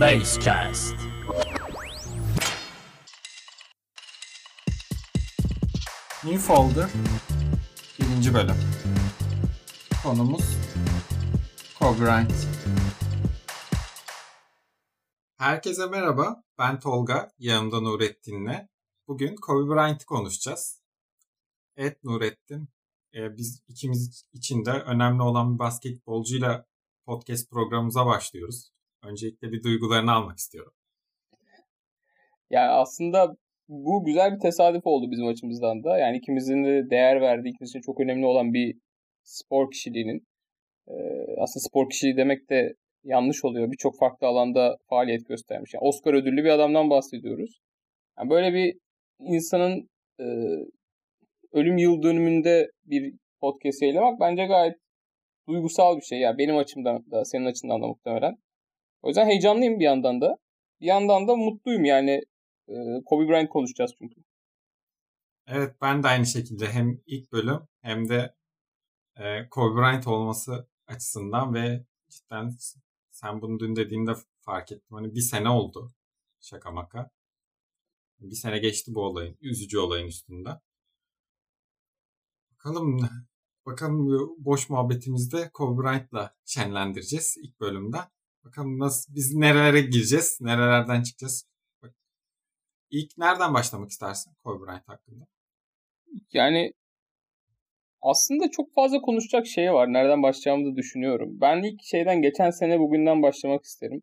[0.00, 0.94] Basecast.
[6.24, 6.90] New Folder
[7.98, 8.54] birinci bölüm.
[10.02, 10.56] Konumuz
[11.80, 12.32] Bryant.
[15.38, 16.44] Herkese merhaba.
[16.58, 17.30] Ben Tolga.
[17.38, 18.68] Yanımda Nurettin'le.
[19.08, 20.82] Bugün Kobe Bryant'ı konuşacağız.
[21.76, 22.68] Evet Nurettin.
[23.14, 26.66] e, biz ikimiz için de önemli olan bir basketbolcuyla
[27.06, 28.79] podcast programımıza başlıyoruz.
[29.04, 30.72] Öncelikle bir duygularını almak istiyorum.
[32.50, 33.36] Yani aslında
[33.68, 35.98] bu güzel bir tesadüf oldu bizim açımızdan da.
[35.98, 38.76] Yani ikimizin de değer verdiği, ikimizin için çok önemli olan bir
[39.22, 40.26] spor kişiliğinin.
[41.38, 42.74] aslında spor kişiliği demek de
[43.04, 43.72] yanlış oluyor.
[43.72, 45.74] Birçok farklı alanda faaliyet göstermiş.
[45.74, 47.60] Yani Oscar ödüllü bir adamdan bahsediyoruz.
[48.18, 48.74] Yani böyle bir
[49.20, 49.88] insanın
[51.52, 54.76] ölüm yıl dönümünde bir podcast yayınlamak bence gayet
[55.48, 56.18] duygusal bir şey.
[56.18, 58.36] Yani benim açımdan da senin açından da muhtemelen.
[59.02, 60.36] O yüzden heyecanlıyım bir yandan da.
[60.80, 62.22] Bir yandan da mutluyum yani.
[62.68, 62.74] E,
[63.06, 64.20] Kobe Bryant konuşacağız çünkü.
[65.46, 68.34] Evet ben de aynı şekilde hem ilk bölüm hem de
[69.16, 72.50] e, Kobe Bryant olması açısından ve cidden
[73.10, 74.96] sen bunu dün dediğinde fark ettim.
[74.96, 75.92] Hani bir sene oldu
[76.40, 77.10] şaka maka.
[78.20, 80.50] Bir sene geçti bu olayın, üzücü olayın üstünde.
[82.52, 83.08] Bakalım
[83.66, 87.98] bakalım boş muhabbetimizde Kobe Bryant'la şenlendireceğiz ilk bölümde.
[88.44, 91.46] Bakalım nasıl biz nerelere gireceğiz, nerelerden çıkacağız.
[91.82, 91.94] Bak,
[92.90, 95.26] ilk nereden başlamak istersin Kobe Bryant hakkında?
[96.32, 96.72] Yani
[98.02, 99.92] aslında çok fazla konuşacak şey var.
[99.92, 101.40] Nereden başlayacağımı da düşünüyorum.
[101.40, 104.02] Ben ilk şeyden geçen sene bugünden başlamak isterim.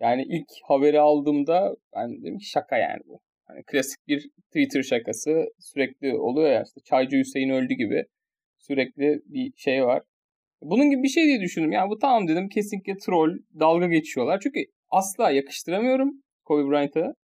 [0.00, 3.20] Yani ilk haberi aldığımda ben dedim ki şaka yani bu.
[3.44, 5.30] Hani klasik bir Twitter şakası
[5.60, 8.04] sürekli oluyor ya işte Çaycı Hüseyin öldü gibi
[8.58, 10.02] sürekli bir şey var.
[10.62, 11.72] Bunun gibi bir şey diye düşündüm.
[11.72, 14.40] Yani bu tamam dedim kesinlikle troll, dalga geçiyorlar.
[14.42, 14.60] Çünkü
[14.90, 17.14] asla yakıştıramıyorum Kobe Bryant'a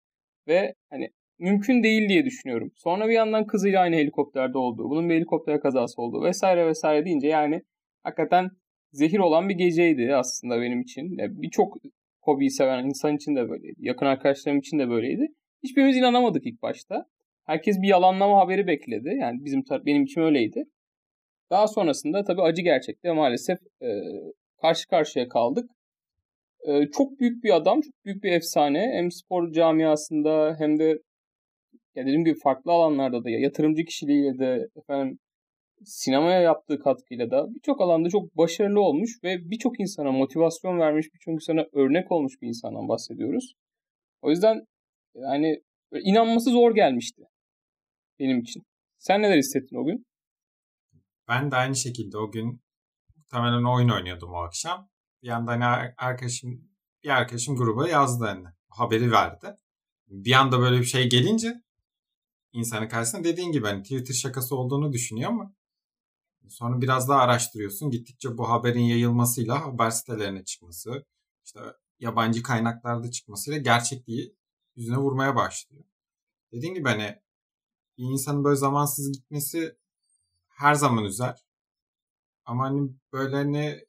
[0.49, 1.09] ve hani
[1.39, 2.71] mümkün değil diye düşünüyorum.
[2.75, 7.29] Sonra bir yandan kızıyla aynı helikopterde olduğu, bunun bir helikopter kazası olduğu vesaire vesaire deyince
[7.29, 7.63] yani
[8.03, 8.51] hakikaten
[8.93, 11.17] zehir olan bir geceydi aslında benim için.
[11.19, 11.77] Birçok
[12.21, 13.77] Kobe'yi seven insan için de böyleydi.
[13.79, 15.27] Yakın arkadaşlarım için de böyleydi.
[15.63, 17.07] Hiçbirimiz inanamadık ilk başta.
[17.47, 19.17] Herkes bir yalanlama haberi bekledi.
[19.21, 20.65] Yani bizim benim için öyleydi.
[21.51, 23.89] Daha sonrasında tabii acı gerçekte maalesef e,
[24.61, 25.71] karşı karşıya kaldık.
[26.67, 28.91] E, çok büyük bir adam, çok büyük bir efsane.
[28.93, 30.99] Hem spor camiasında hem de
[31.95, 35.19] ya dediğim gibi farklı alanlarda da ya yatırımcı kişiliğiyle de efendim
[35.85, 41.35] sinemaya yaptığı katkıyla da birçok alanda çok başarılı olmuş ve birçok insana motivasyon vermiş, birçok
[41.35, 43.55] insana örnek olmuş bir insandan bahsediyoruz.
[44.23, 44.67] O yüzden
[45.15, 47.23] yani inanması zor gelmişti
[48.19, 48.63] benim için.
[48.99, 50.07] Sen neler hissettin o gün?
[51.29, 52.63] Ben de aynı şekilde o gün
[53.17, 54.91] muhtemelen oyun oynuyordum o akşam.
[55.23, 56.69] Bir yandan hani arkadaşım
[57.05, 59.57] bir arkadaşım gruba yazdı hani haberi verdi.
[60.09, 61.63] Bir anda böyle bir şey gelince
[62.53, 65.55] insanın karşısına dediğin gibi hani Twitter şakası olduğunu düşünüyor ama
[66.49, 67.91] sonra biraz daha araştırıyorsun.
[67.91, 71.05] Gittikçe bu haberin yayılmasıyla haber sitelerine çıkması,
[71.45, 71.61] işte
[72.01, 74.37] yabancı kaynaklarda çıkmasıyla gerçekliği
[74.77, 75.85] yüzüne vurmaya başlıyor.
[76.53, 77.23] Dediğin gibi hani
[77.99, 79.79] bir insanın böyle zamansız gitmesi
[80.59, 81.45] her zaman üzer.
[82.45, 83.85] Ama hani böyle hani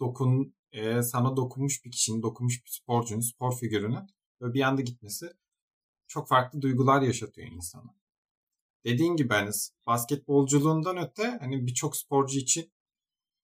[0.00, 4.06] dokun e, sana dokunmuş bir kişinin, dokunmuş bir sporcunun, spor figürünün
[4.40, 5.32] böyle bir anda gitmesi
[6.06, 7.94] çok farklı duygular yaşatıyor insana.
[8.84, 9.50] Dediğin gibi hani
[9.86, 12.72] basketbolculuğundan öte hani birçok sporcu için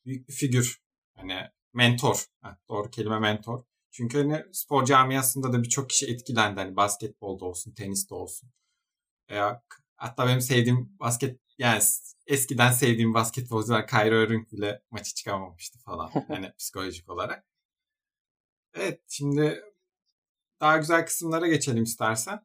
[0.04, 0.82] büyük bir figür.
[1.16, 1.40] Hani
[1.72, 2.26] mentor.
[2.42, 3.64] Heh, doğru kelime mentor.
[3.90, 6.60] Çünkü hani spor camiasında da birçok kişi etkilendi.
[6.60, 8.50] Hani basketbolda olsun, teniste olsun.
[9.30, 9.62] Veya
[9.96, 11.82] hatta benim sevdiğim basket yani
[12.26, 16.10] eskiden sevdiğim basketbolcular Kyrie Irving bile maçı çıkamamıştı falan.
[16.28, 17.44] Yani psikolojik olarak.
[18.74, 19.62] Evet şimdi
[20.60, 22.40] daha güzel kısımlara geçelim istersen.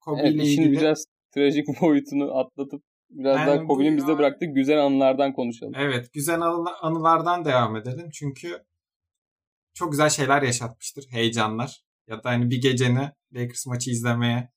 [0.00, 1.04] Kobe Evet, ile ilgili biraz
[1.34, 5.72] trajik boyutunu atlatıp biraz Yani daha Kobe'nin bizde bıraktığı güzel anılardan konuşalım.
[5.76, 8.10] evet güzel anı- anılardan devam edelim.
[8.10, 8.64] Çünkü
[9.74, 11.06] çok güzel şeyler yaşatmıştır.
[11.10, 11.84] Heyecanlar.
[12.06, 14.52] Ya da hani bir geceni Lakers maçı izlemeye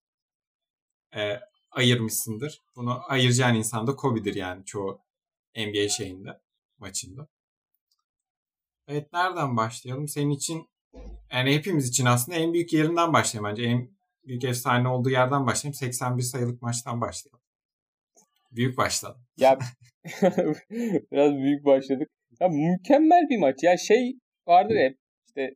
[1.15, 1.39] e,
[1.77, 2.62] ayırmışsındır.
[2.75, 5.00] Bunu ayıracağın insan da Kobe'dir yani çoğu
[5.57, 6.39] NBA şeyinde,
[6.77, 7.27] maçında.
[8.88, 10.07] Evet nereden başlayalım?
[10.07, 10.69] Senin için
[11.31, 13.63] yani hepimiz için aslında en büyük yerinden başlayalım bence.
[13.63, 13.89] En
[14.24, 15.74] büyük efsane olduğu yerden başlayalım.
[15.74, 17.41] 81 sayılık maçtan başlayalım.
[18.51, 19.21] Büyük başladım.
[19.38, 19.59] Ya
[21.12, 22.09] biraz büyük başladık.
[22.39, 23.63] Ya mükemmel bir maç.
[23.63, 24.97] Ya şey vardır hep
[25.27, 25.56] işte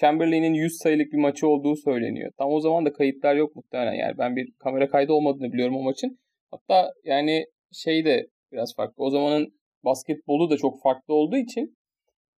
[0.00, 2.32] Chamberlain'in 100 sayılık bir maçı olduğu söyleniyor.
[2.38, 3.92] Tam o zaman da kayıtlar yok muhtemelen.
[3.92, 6.18] Yani ben bir kamera kaydı olmadığını biliyorum o maçın.
[6.50, 9.04] Hatta yani şey de biraz farklı.
[9.04, 9.54] O zamanın
[9.84, 11.76] basketbolu da çok farklı olduğu için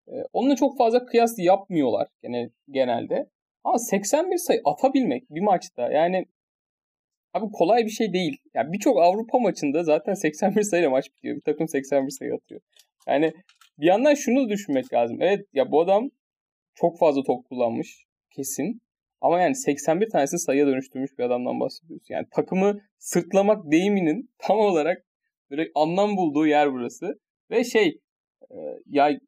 [0.08, 3.26] e, onunla çok fazla kıyas yapmıyorlar gene, genelde.
[3.64, 6.24] Ama 81 sayı atabilmek bir maçta yani
[7.34, 8.36] abi kolay bir şey değil.
[8.54, 11.36] Yani birçok Avrupa maçında zaten 81 sayıyla maç bitiyor.
[11.36, 12.60] Bir takım 81 sayı atıyor.
[13.08, 13.32] Yani
[13.78, 15.18] bir yandan şunu düşünmek lazım.
[15.20, 16.10] Evet ya bu adam
[16.74, 18.82] çok fazla top kullanmış kesin.
[19.20, 22.06] Ama yani 81 tanesini sayıya dönüştürmüş bir adamdan bahsediyoruz.
[22.10, 25.04] Yani takımı sırtlamak deyiminin tam olarak
[25.50, 27.20] böyle anlam bulduğu yer burası.
[27.50, 28.00] Ve şey
[28.50, 29.20] e, ya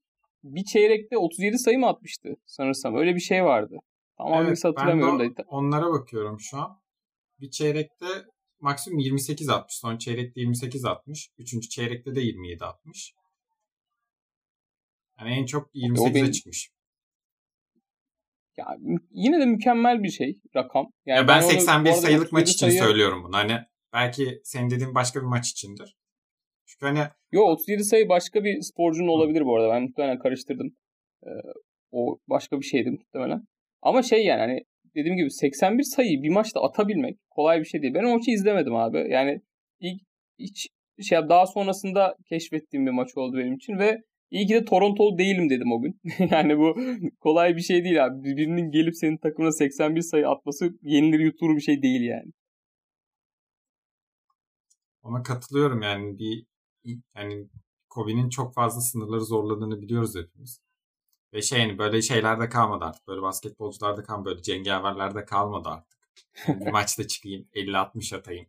[0.45, 2.97] bir çeyrekte 37 sayı mı atmıştı sanırsam.
[2.97, 3.77] Öyle bir şey vardı.
[4.19, 5.45] Tam evet, hatırlamıyorum ben de da.
[5.49, 6.81] onlara bakıyorum şu an.
[7.41, 8.07] Bir çeyrekte
[8.61, 9.75] maksimum 28 atmış.
[9.75, 11.31] Son çeyrekte 28 atmış.
[11.39, 13.15] Üçüncü çeyrekte de 27 atmış.
[15.19, 16.31] Yani en çok 28'e benim...
[16.31, 16.71] çıkmış.
[18.57, 18.67] Ya
[19.11, 20.87] yine de mükemmel bir şey rakam.
[21.07, 22.79] Yani ya ben, ben 81 sayılık maç için sayı...
[22.79, 23.37] söylüyorum bunu.
[23.37, 23.59] Hani
[23.93, 25.97] belki senin dediğin başka bir maç içindir.
[26.67, 29.75] Çünkü hani Yo 37 sayı başka bir sporcunun olabilir bu arada.
[29.75, 30.77] Ben muhtemelen karıştırdım.
[31.27, 31.31] Ee,
[31.91, 33.43] o başka bir şeydi muhtemelen.
[33.83, 34.61] Ama şey yani hani
[34.95, 37.95] dediğim gibi 81 sayıyı bir maçta atabilmek kolay bir şey değil.
[37.95, 39.07] Ben o maçı izlemedim abi.
[39.11, 39.41] Yani
[39.81, 40.03] ilk
[40.39, 40.69] hiç
[41.03, 44.03] şey daha sonrasında keşfettiğim bir maç oldu benim için ve
[44.35, 46.01] iyi ki de Torontolu değilim dedim o gün.
[46.31, 46.77] yani bu
[47.21, 48.25] kolay bir şey değil abi.
[48.25, 52.33] Birinin gelip senin takımına 81 sayı atması yenilir yutulur bir şey değil yani.
[55.03, 56.47] Ona katılıyorum yani bir
[57.17, 57.49] yani
[57.89, 60.61] Kobe'nin çok fazla sınırları zorladığını biliyoruz hepimiz.
[61.35, 63.09] Ve şey yani böyle şeylerde kalmadı artık.
[63.09, 64.29] Böyle basketbolcularda kalmadı.
[64.31, 65.99] Böyle cengaverlerde kalmadı artık.
[66.49, 68.47] bir maçta çıkayım 50-60 atayım.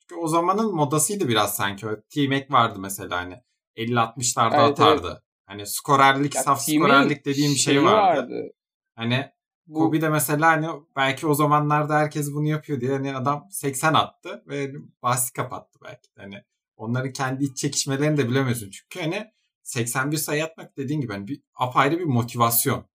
[0.00, 1.86] Çünkü o zamanın modasıydı biraz sanki.
[2.10, 3.42] T-Mac vardı mesela hani
[3.76, 5.08] 50-60'larda evet, atardı.
[5.10, 5.22] Evet.
[5.46, 8.20] Hani skorerlik, ya, saf skorerlik dediğim bir şey vardı.
[8.20, 8.52] vardı.
[8.94, 9.30] Hani
[9.66, 9.78] bu...
[9.78, 14.44] Kobe de mesela hani belki o zamanlarda herkes bunu yapıyor diye hani adam 80 attı
[14.46, 14.72] ve
[15.02, 16.10] bahsi kapattı belki.
[16.16, 16.42] Hani
[16.76, 18.70] onların kendi iç çekişmelerini de bilemiyorsun.
[18.70, 19.32] Çünkü hani
[19.62, 22.90] 81 sayı atmak dediğin gibi hani bir apayrı bir motivasyon.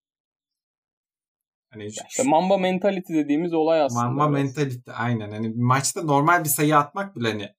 [1.69, 4.03] Hani işte Mamba mentality dediğimiz olay aslında.
[4.03, 5.31] Mamba mentality aynen.
[5.31, 7.54] Hani maçta normal bir sayı atmak bile hani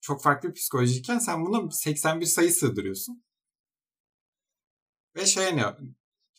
[0.00, 3.24] çok farklı bir psikolojiyken sen buna 81 sayı sığdırıyorsun.
[5.16, 5.64] Ve şey hani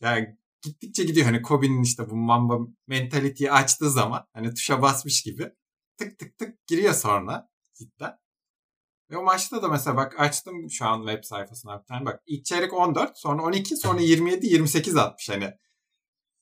[0.01, 5.51] yani gittikçe gidiyor hani Kobe'nin işte bu Mamba mentality'yi açtığı zaman hani tuşa basmış gibi
[5.97, 8.21] tık tık tık giriyor sonra cidden.
[9.11, 12.45] Ve o maçta da mesela bak açtım şu an web sayfasına bir tane bak ilk
[12.45, 15.53] çeyrek 14 sonra 12 sonra 27 28 atmış hani.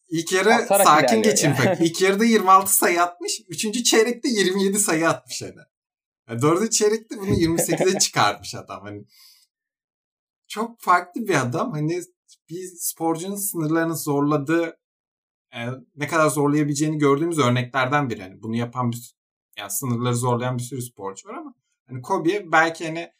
[0.10, 1.82] İlk yarı Atarak sakin geçin pek.
[1.82, 3.42] İlk yarıda 26 sayı atmış.
[3.48, 5.62] Üçüncü çeyrekte 27 sayı atmış hani.
[6.30, 8.82] Yani dördüncü çeyrekte bunu 28'e çıkarmış adam.
[8.82, 9.06] Hani
[10.48, 11.72] çok farklı bir adam.
[11.72, 12.02] Hani
[12.50, 14.80] bir sporcunun sınırlarını zorladığı
[15.54, 18.22] e, ne kadar zorlayabileceğini gördüğümüz örneklerden biri.
[18.22, 19.16] Hani bunu yapan bir
[19.58, 21.54] yani sınırları zorlayan bir sürü sporcu var ama
[21.88, 23.12] hani Kobe belki hani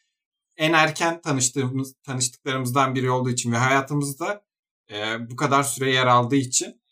[0.56, 4.44] en erken tanıştığımız tanıştıklarımızdan biri olduğu için ve hayatımızda
[4.90, 6.82] e, bu kadar süre yer aldığı için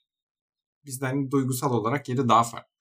[0.84, 2.78] bizden duygusal olarak yeri daha farklı.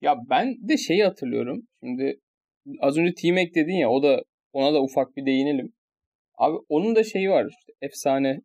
[0.00, 1.68] Ya ben de şeyi hatırlıyorum.
[1.84, 2.20] Şimdi
[2.80, 4.22] az önce T-Mac dedin ya o da
[4.52, 5.72] ona da ufak bir değinelim.
[6.34, 8.40] Abi onun da şeyi var işte efsane.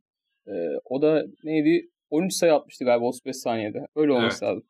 [0.48, 0.52] E,
[0.86, 1.90] o da neydi?
[2.10, 3.86] 13 sayı atmıştı galiba 35 saniyede.
[3.96, 4.52] Öyle olması evet.
[4.52, 4.70] lazım.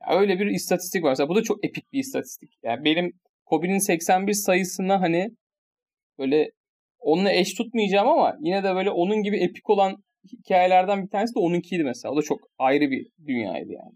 [0.00, 1.10] Ya öyle bir istatistik var.
[1.10, 2.50] Mesela bu da çok epik bir istatistik.
[2.62, 3.12] Yani benim
[3.44, 5.30] Kobe'nin 81 sayısına hani
[6.18, 6.50] böyle
[6.98, 9.96] onunla eş tutmayacağım ama yine de böyle onun gibi epik olan
[10.32, 12.12] hikayelerden bir tanesi de onunkiydi mesela.
[12.12, 13.94] O da çok ayrı bir dünyaydı yani.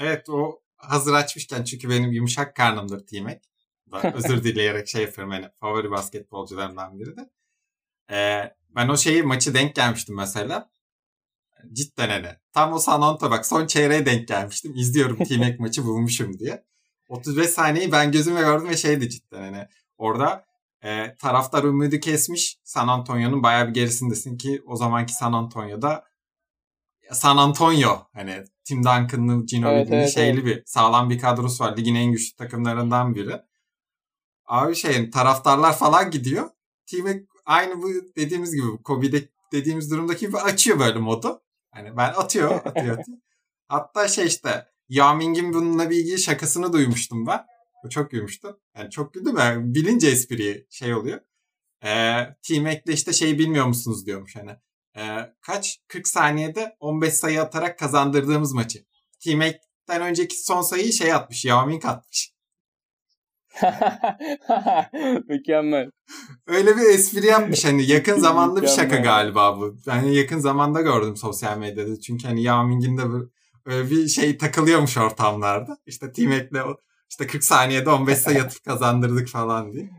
[0.00, 3.40] Evet o hazır açmışken çünkü benim yumuşak karnımdır T-Mac.
[4.14, 7.30] Özür dileyerek şey yapıyorum hani favori basketbolcularımdan biri de.
[8.10, 10.70] Ee, ben o şeyi maçı denk gelmiştim mesela.
[11.72, 12.36] Cidden hani.
[12.52, 14.72] Tam o San Antonio bak son çeyreğe denk gelmiştim.
[14.76, 16.64] İzliyorum T-Mac maçı bulmuşum diye.
[17.08, 19.68] 35 saniyeyi ben gözüme gördüm ve şeydi cidden hani.
[19.98, 20.46] Orada
[20.82, 22.58] e, taraftar ümidi kesmiş.
[22.64, 26.04] San Antonio'nun bayağı bir gerisindesin ki o zamanki San Antonio'da
[27.12, 30.44] San Antonio hani Tim Duncan'lı, Ginobili'li evet, evet, şeyli evet.
[30.46, 31.76] bir sağlam bir kadrosu var.
[31.76, 33.40] Ligin en güçlü takımlarından biri.
[34.46, 36.50] Abi şey taraftarlar falan gidiyor.
[36.86, 41.42] Team'e aynı bu dediğimiz gibi Kobe'de dediğimiz durumdaki gibi açıyor böyle modu.
[41.70, 43.18] Hani ben atıyor, atıyor, atıyor.
[43.68, 47.46] Hatta şey işte Yao Ming'in bununla bir ilgili şakasını duymuştum ben.
[47.90, 48.56] Çok gülmüştüm.
[48.76, 49.36] Yani çok güldüm.
[49.38, 51.20] Yani bilince espriyi şey oluyor.
[51.84, 54.56] Ee, Team Hack'le işte şey bilmiyor musunuz diyormuş hani.
[54.96, 55.78] Ee, kaç?
[55.88, 58.84] 40 saniyede 15 sayı atarak kazandırdığımız maçı.
[59.24, 61.44] Team Hack'ten önceki son sayıyı şey atmış.
[61.44, 62.32] Yao Ming atmış.
[65.28, 65.90] Mükemmel.
[66.46, 69.76] Öyle bir espri yapmış hani yakın zamanda bir şaka galiba bu.
[69.86, 72.00] Yani yakın zamanda gördüm sosyal medyada.
[72.00, 73.02] Çünkü hani Yao Ming'in de
[73.66, 75.78] böyle bir şey takılıyormuş ortamlarda.
[75.86, 76.76] İşte Team Hack'le
[77.10, 79.90] işte 40 saniyede 15 sayı atıp kazandırdık falan diye.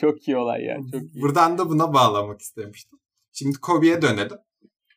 [0.00, 0.78] çok iyi olay ya.
[0.92, 1.22] Çok iyi.
[1.22, 2.98] Buradan da buna bağlamak istemiştim.
[3.32, 4.38] Şimdi Kobe'ye dönelim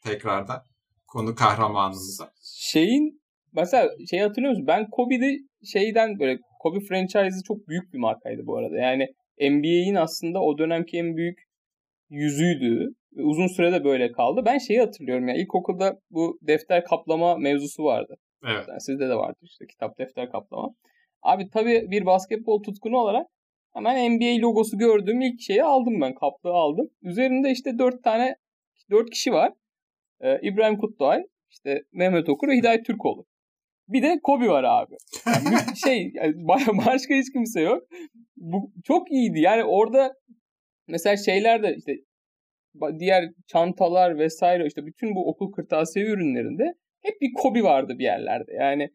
[0.03, 0.61] tekrardan.
[1.07, 2.31] konu kahramanımıza.
[2.43, 3.21] Şeyin
[3.53, 4.67] mesela şey hatırlıyor musun?
[4.67, 8.77] Ben Kobe'de şeyden böyle Kobe franchise'ı çok büyük bir markaydı bu arada.
[8.77, 9.07] Yani
[9.39, 11.39] NBA'in aslında o dönemki en büyük
[12.09, 12.89] yüzüydü.
[13.15, 14.41] Uzun sürede böyle kaldı.
[14.45, 18.15] Ben şeyi hatırlıyorum ya ilkokulda bu defter kaplama mevzusu vardı.
[18.45, 18.65] Evet.
[18.67, 20.69] Yani sizde de vardı işte kitap defter kaplama.
[21.21, 23.27] Abi tabii bir basketbol tutkunu olarak
[23.75, 26.13] hemen NBA logosu gördüğüm ilk şeyi aldım ben.
[26.15, 26.89] Kaplığı aldım.
[27.01, 28.35] Üzerinde işte dört tane
[28.91, 29.53] dört kişi var.
[30.21, 33.25] Ee, İbrahim Kutluay, işte Mehmet Okur ve Hidayet Türkoğlu.
[33.87, 34.95] Bir de Kobe var abi.
[35.27, 36.33] Yani şey yani
[36.87, 37.83] başka hiç kimse yok.
[38.37, 39.39] Bu çok iyiydi.
[39.39, 40.13] Yani orada
[40.87, 41.93] mesela şeyler de işte
[42.99, 48.53] diğer çantalar vesaire işte bütün bu okul kırtasiye ürünlerinde hep bir Kobe vardı bir yerlerde.
[48.53, 48.89] Yani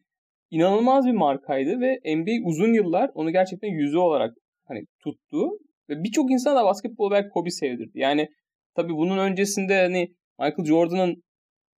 [0.51, 4.35] inanılmaz bir markaydı ve NBA uzun yıllar onu gerçekten yüzü olarak
[4.71, 5.49] hani tuttu
[5.89, 7.99] ve birçok insan da basketbol belki Kobe sevdirdi.
[7.99, 8.27] Yani
[8.75, 10.07] tabii bunun öncesinde hani
[10.39, 11.23] Michael Jordan'ın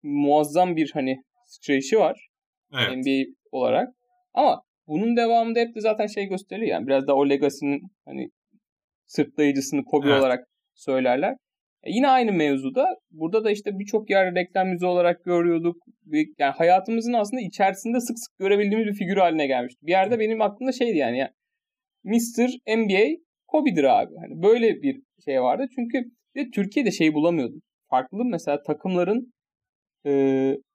[0.04, 2.28] muazzam bir hani streçi var.
[2.74, 2.98] Evet.
[2.98, 3.90] NBA olarak.
[4.34, 8.30] Ama bunun devamında hep de zaten şey gösteriyor yani biraz da o legacy'nin hani
[9.06, 10.20] sırtlayıcısını Kobe evet.
[10.20, 11.36] olarak söylerler.
[11.84, 15.76] E yine aynı mevzuda burada da işte birçok yer reklam yüzü olarak görüyorduk.
[16.40, 19.80] Yani hayatımızın aslında içerisinde sık sık görebildiğimiz bir figür haline gelmişti.
[19.86, 21.32] Bir yerde benim aklımda şeydi yani ya
[22.04, 22.50] Mr.
[22.78, 23.18] NBA
[23.48, 24.14] Kobe'dir abi.
[24.16, 25.68] Hani böyle bir şey vardı.
[25.76, 26.04] Çünkü
[26.36, 27.62] de Türkiye'de şey bulamıyordum.
[27.90, 29.34] Farklı mesela takımların
[30.06, 30.12] e,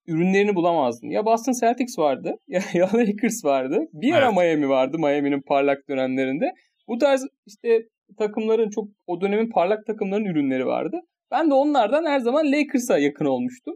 [0.06, 1.08] ürünlerini bulamazdın.
[1.08, 3.78] Ya Boston Celtics vardı ya, ya Lakers vardı.
[3.92, 4.36] Bir ara evet.
[4.36, 6.52] Miami vardı Miami'nin parlak dönemlerinde.
[6.88, 7.82] Bu tarz işte
[8.18, 11.00] takımların çok o dönemin parlak takımların ürünleri vardı.
[11.30, 13.74] Ben de onlardan her zaman Lakers'a yakın olmuştum.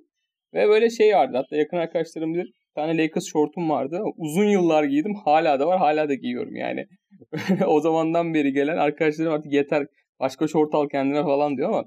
[0.54, 1.36] Ve böyle şey vardı.
[1.36, 2.52] Hatta yakın arkadaşlarım bilir.
[2.76, 4.02] Bir tane Lakers şortum vardı.
[4.16, 5.14] Uzun yıllar giydim.
[5.24, 5.78] Hala da var.
[5.78, 6.86] Hala da giyiyorum yani.
[7.66, 9.86] o zamandan beri gelen arkadaşlarım artık yeter
[10.20, 11.84] başka şort al kendine falan diyor ama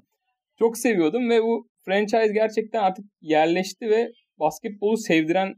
[0.58, 5.54] çok seviyordum ve bu franchise gerçekten artık yerleşti ve basketbolu sevdiren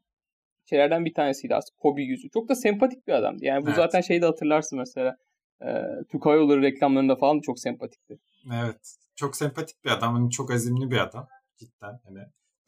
[0.70, 2.30] şeylerden bir tanesiydi aslında Kobe yüzü.
[2.30, 3.44] Çok da sempatik bir adamdı.
[3.44, 3.76] Yani bu evet.
[3.76, 5.16] zaten şeyi de hatırlarsın mesela.
[5.62, 5.66] E,
[6.12, 8.18] Türk Hava Yolları reklamlarında falan çok sempatikti.
[8.54, 8.96] Evet.
[9.16, 10.14] Çok sempatik bir adam.
[10.14, 11.28] Hani çok azimli bir adam.
[11.56, 12.00] Cidden.
[12.04, 12.18] Hani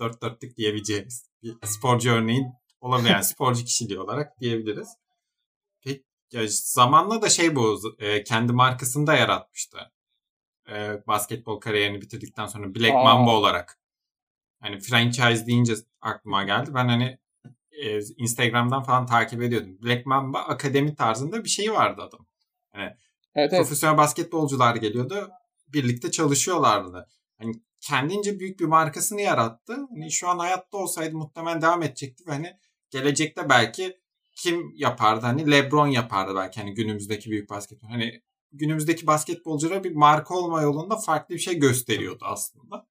[0.01, 4.97] dört dörtlük diyebileceğimiz bir sporcu örneğin olamayan sporcu kişiliği olarak diyebiliriz.
[5.81, 6.05] Peki
[6.49, 9.79] zamanla da şey bu e, kendi markasını da yaratmıştı.
[10.69, 13.03] E, basketbol kariyerini bitirdikten sonra Black Aa.
[13.03, 13.81] Mamba olarak.
[14.61, 16.75] Hani franchise deyince aklıma geldi.
[16.75, 17.19] Ben hani
[17.73, 19.79] e, Instagram'dan falan takip ediyordum.
[19.83, 22.27] Black Mamba akademi tarzında bir şey vardı adam.
[22.73, 22.97] Hani
[23.35, 23.99] evet, profesyonel evet.
[23.99, 25.31] basketbolcular geliyordu.
[25.69, 27.09] Birlikte çalışıyorlardı.
[27.39, 29.77] Hani kendince büyük bir markasını yarattı.
[29.91, 32.57] Hani şu an hayatta olsaydı muhtemelen devam edecekti ve hani
[32.91, 34.01] gelecekte belki
[34.37, 35.27] kim yapardı?
[35.27, 37.89] Hani LeBron yapardı belki hani günümüzdeki büyük basketbol.
[37.89, 38.23] Hani
[38.53, 42.87] günümüzdeki basketbolculara bir marka olma yolunda farklı bir şey gösteriyordu aslında.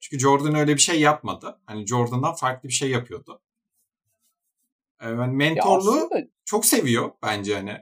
[0.00, 1.60] Çünkü Jordan öyle bir şey yapmadı.
[1.66, 3.42] Hani Jordan'dan farklı bir şey yapıyordu.
[5.02, 6.28] Yani mentorluğu aslında...
[6.44, 7.76] çok seviyor bence hani.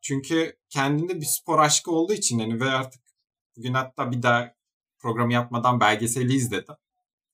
[0.00, 3.02] Çünkü kendinde bir spor aşkı olduğu için hani ve artık
[3.56, 4.54] bugün hatta bir daha
[5.02, 6.74] programı yapmadan belgeseli izledim.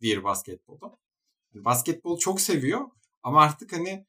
[0.00, 0.96] Diğer basketbolda.
[1.54, 2.80] Yani basketbolu çok seviyor
[3.22, 4.06] ama artık hani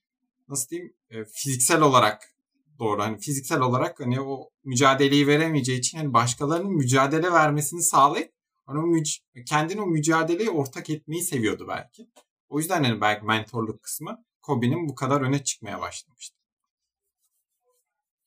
[0.48, 2.36] nasıl diyeyim e, fiziksel olarak
[2.80, 8.32] doğru hani fiziksel olarak hani o mücadeleyi veremeyeceği için hani başkalarının mücadele vermesini sağlayıp
[8.66, 12.10] hani o müc- kendini o mücadeleyi ortak etmeyi seviyordu belki.
[12.50, 16.40] O yüzden hani belki mentorluk kısmı Kobe'nin bu kadar öne çıkmaya başlamıştı.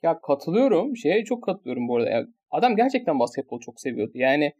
[0.02, 0.96] Ya katılıyorum.
[0.96, 2.10] Şeye çok katılıyorum bu arada.
[2.10, 4.12] Ya, adam gerçekten basketbol çok seviyordu.
[4.14, 4.52] Yani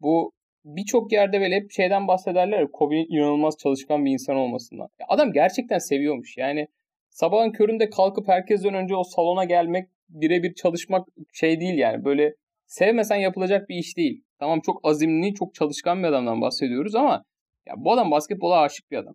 [0.00, 0.32] bu
[0.64, 4.88] birçok yerde böyle hep şeyden bahsederler ya Kobe'nin inanılmaz çalışkan bir insan olmasından.
[5.00, 6.36] Ya adam gerçekten seviyormuş.
[6.36, 6.68] Yani
[7.10, 12.04] sabahın köründe kalkıp herkesten önce o salona gelmek, birebir çalışmak şey değil yani.
[12.04, 12.34] Böyle
[12.66, 14.22] sevmesen yapılacak bir iş değil.
[14.38, 17.24] Tamam çok azimli, çok çalışkan bir adamdan bahsediyoruz ama
[17.66, 19.14] ya bu adam basketbola aşık bir adam.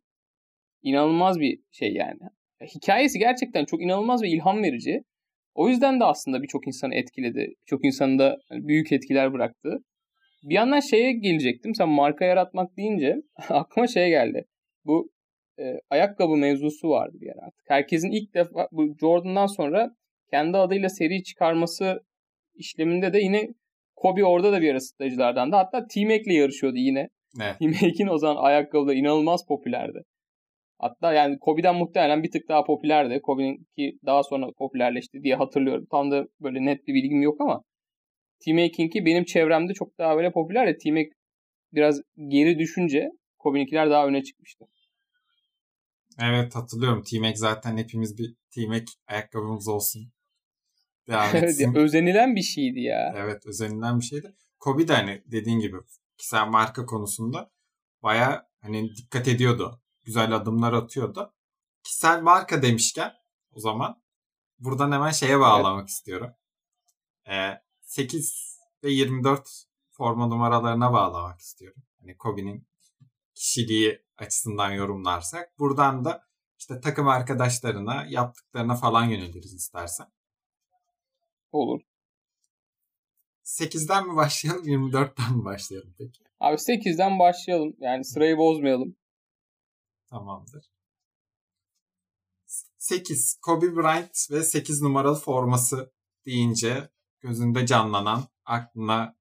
[0.81, 2.19] İnanılmaz bir şey yani.
[2.61, 5.03] Ya hikayesi gerçekten çok inanılmaz ve ilham verici.
[5.55, 7.53] O yüzden de aslında birçok insanı etkiledi.
[7.65, 9.83] Çok insanı da büyük etkiler bıraktı.
[10.43, 11.75] Bir yandan şeye gelecektim.
[11.75, 13.15] Sen marka yaratmak deyince
[13.49, 14.45] aklıma şey geldi.
[14.85, 15.11] Bu
[15.59, 17.65] e, ayakkabı mevzusu vardı bir yer artık.
[17.67, 19.95] Herkesin ilk defa bu Jordan'dan sonra
[20.31, 22.03] kendi adıyla seri çıkarması
[22.55, 23.47] işleminde de yine
[23.95, 27.09] Kobe orada da bir ısıtıcılardan da hatta T-Mac'le yarışıyordu yine.
[27.41, 27.59] Evet.
[27.59, 30.03] T-Mac'in o zaman ayakkabıda inanılmaz popülerdi.
[30.79, 33.21] Hatta yani Kobe'den muhtemelen bir tık daha popülerdi.
[33.21, 35.85] Kobe'nin ki daha sonra popülerleşti diye hatırlıyorum.
[35.91, 37.63] Tam da böyle net bir bilgim yok ama
[38.45, 41.09] T-Mac'inki benim çevremde çok daha böyle popüler de T-Mac
[41.73, 43.09] biraz geri düşünce
[43.39, 44.65] Kobe'ninkiler daha öne çıkmıştı.
[46.19, 47.03] Evet hatırlıyorum.
[47.03, 50.11] T-Mac zaten hepimiz bir T-Mac ayakkabımız olsun.
[51.33, 53.13] evet, özenilen bir şeydi ya.
[53.17, 54.35] Evet özenilen bir şeydi.
[54.59, 55.77] Kobe de hani dediğin gibi
[56.17, 57.51] kişisel marka konusunda
[58.03, 59.81] baya hani dikkat ediyordu.
[60.05, 61.33] güzel adımlar atıyordu.
[61.83, 63.11] Kişisel marka demişken
[63.51, 64.01] o zaman
[64.59, 65.89] buradan hemen şeye bağlamak evet.
[65.89, 66.31] istiyorum.
[67.29, 67.62] Ee,
[67.93, 71.83] 8 ve 24 forma numaralarına bağlamak istiyorum.
[71.99, 72.67] Hani Kobe'nin
[73.35, 75.59] kişiliği açısından yorumlarsak.
[75.59, 76.27] Buradan da
[76.59, 80.07] işte takım arkadaşlarına, yaptıklarına falan yöneliriz istersen.
[81.51, 81.81] Olur.
[83.43, 86.23] 8'den mi başlayalım, 24'ten mi başlayalım peki?
[86.39, 87.75] Abi 8'den başlayalım.
[87.79, 88.95] Yani sırayı bozmayalım.
[90.07, 90.71] Tamamdır.
[92.77, 93.39] 8.
[93.41, 95.93] Kobe Bryant ve 8 numaralı forması
[96.25, 96.89] deyince
[97.23, 99.15] gözünde canlanan, aklına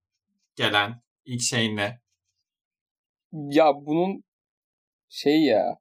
[0.57, 2.01] gelen ilk şey ne?
[3.33, 4.23] Ya bunun
[5.09, 5.79] şey ya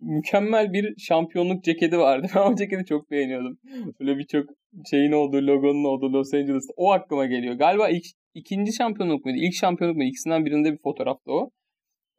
[0.00, 2.26] mükemmel bir şampiyonluk ceketi vardı.
[2.34, 3.58] Ben o ceketi çok beğeniyordum.
[4.00, 4.46] Böyle birçok
[4.90, 6.72] şeyin olduğu, logonun olduğu Los Angeles'ta.
[6.76, 7.54] O aklıma geliyor.
[7.54, 9.38] Galiba ilk, ikinci şampiyonluk muydu?
[9.40, 10.08] İlk şampiyonluk muydu?
[10.08, 11.50] İkisinden birinde bir fotoğraftı o.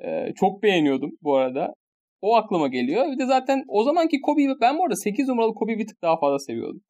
[0.03, 1.73] Ee, çok beğeniyordum bu arada.
[2.21, 3.05] O aklıma geliyor.
[3.11, 6.19] Bir de zaten o zamanki Kobe'yi ben bu arada 8 numaralı Kobe'yi bir tık daha
[6.19, 6.81] fazla seviyordum.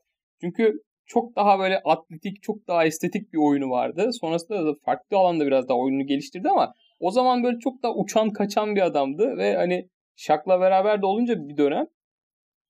[0.41, 0.73] Çünkü
[1.11, 4.09] çok daha böyle atletik, çok daha estetik bir oyunu vardı.
[4.21, 8.29] Sonrasında da farklı alanda biraz daha oyunu geliştirdi ama o zaman böyle çok daha uçan
[8.29, 11.85] kaçan bir adamdı ve hani Şak'la beraber de olunca bir dönem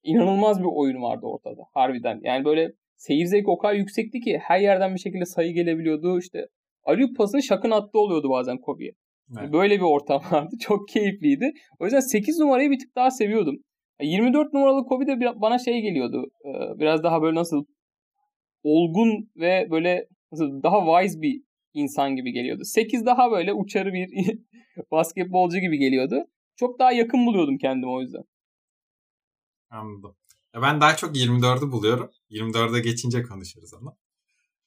[0.04, 2.20] inanılmaz bir oyun vardı ortada harbiden.
[2.24, 6.20] Yani böyle seyir zevki o kadar yüksekti ki her yerden bir şekilde sayı gelebiliyordu.
[6.20, 6.48] İşte
[6.84, 8.92] Aliyup pasını Şak'ın attığı oluyordu bazen Kobe'ye.
[9.40, 9.54] Evet.
[9.54, 10.56] Böyle bir ortam vardı.
[10.60, 11.52] Çok keyifliydi.
[11.80, 13.56] O yüzden 8 numarayı bir tık daha seviyordum.
[14.02, 16.26] 24 numaralı Kobe de bana şey geliyordu.
[16.80, 17.66] Biraz daha böyle nasıl
[18.64, 20.08] olgun ve böyle
[20.40, 21.42] daha wise bir
[21.74, 22.64] insan gibi geliyordu.
[22.66, 24.40] 8 daha böyle uçarı bir
[24.92, 26.26] basketbolcu gibi geliyordu.
[26.56, 28.24] Çok daha yakın buluyordum kendimi o yüzden.
[29.70, 30.16] Anladım.
[30.56, 32.12] Ya ben daha çok 24'ü buluyorum.
[32.30, 33.98] 24'e geçince konuşuruz ama.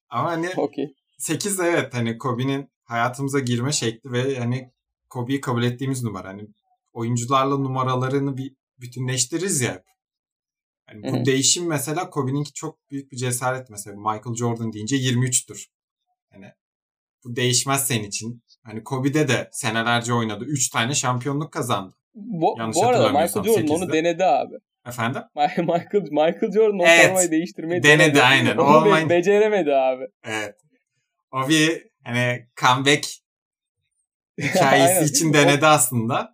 [0.09, 0.87] Ama hani okay.
[1.19, 4.71] 8 evet hani Kobe'nin hayatımıza girme şekli ve hani
[5.09, 6.29] Kobe'yi kabul ettiğimiz numara.
[6.29, 6.49] Hani
[6.93, 9.83] oyuncularla numaralarını bir bütünleştiririz ya.
[10.91, 11.25] Yani bu Hı-hı.
[11.25, 13.97] değişim mesela Kobe'ninki çok büyük bir cesaret mesela.
[13.97, 15.67] Michael Jordan deyince 23'tür.
[16.33, 16.53] Hani
[17.25, 18.43] bu değişmez senin için.
[18.63, 20.45] Hani Kobe'de de senelerce oynadı.
[20.45, 21.97] 3 tane şampiyonluk kazandı.
[22.15, 23.73] Bu, Yanlış bu arada Michael Jordan 8'de.
[23.73, 24.55] onu denedi abi.
[24.87, 25.23] Efendim?
[25.35, 28.01] Michael Michael Jordan o evet, formayı değiştirmeyi denedi.
[28.01, 28.57] Denedi aynen.
[28.57, 29.09] Onu Olmayın...
[29.09, 30.05] beceremedi abi.
[30.25, 30.55] Evet.
[31.33, 33.07] O bir hani comeback
[34.41, 36.34] hikayesi için denedi aslında.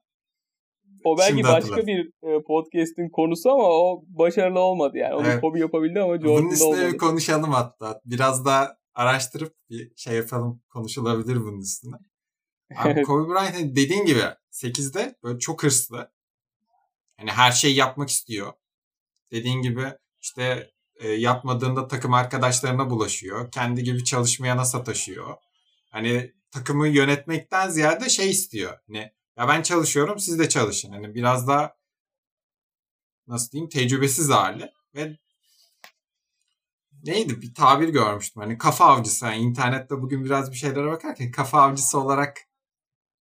[1.05, 1.87] O belki Şimdi başka hatırladım.
[1.87, 5.15] bir e, podcast'in konusu ama o başarılı olmadı yani.
[5.15, 5.41] Onu evet.
[5.41, 8.01] Kobe yapabildi ama Jordan'da Bunun üstüne bir konuşalım hatta.
[8.05, 10.63] Biraz da araştırıp bir şey yapalım.
[10.69, 11.97] Konuşulabilir bunun üstüne.
[12.77, 16.13] Abi Kobe Bryant hani dediğin gibi 8'de böyle çok hırslı.
[17.17, 18.53] Hani her şeyi yapmak istiyor.
[19.31, 19.85] Dediğin gibi
[20.21, 23.51] işte e, yapmadığında takım arkadaşlarına bulaşıyor.
[23.51, 25.37] Kendi gibi çalışmayana sataşıyor.
[25.91, 28.79] Hani takımı yönetmekten ziyade şey istiyor.
[28.87, 30.93] Hani ya ben çalışıyorum siz de çalışın.
[30.93, 31.75] Hani biraz daha
[33.27, 35.19] nasıl diyeyim tecrübesiz hali ve
[37.03, 38.43] neydi bir tabir görmüştüm.
[38.43, 39.25] Hani kafa avcısı.
[39.25, 42.39] Yani internette bugün biraz bir şeylere bakarken kafa avcısı olarak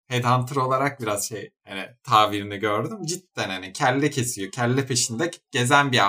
[0.08, 3.06] headhunter olarak biraz şey hani tabirini gördüm.
[3.06, 4.52] Cidden hani kelle kesiyor.
[4.52, 6.02] Kelle peşinde gezen bir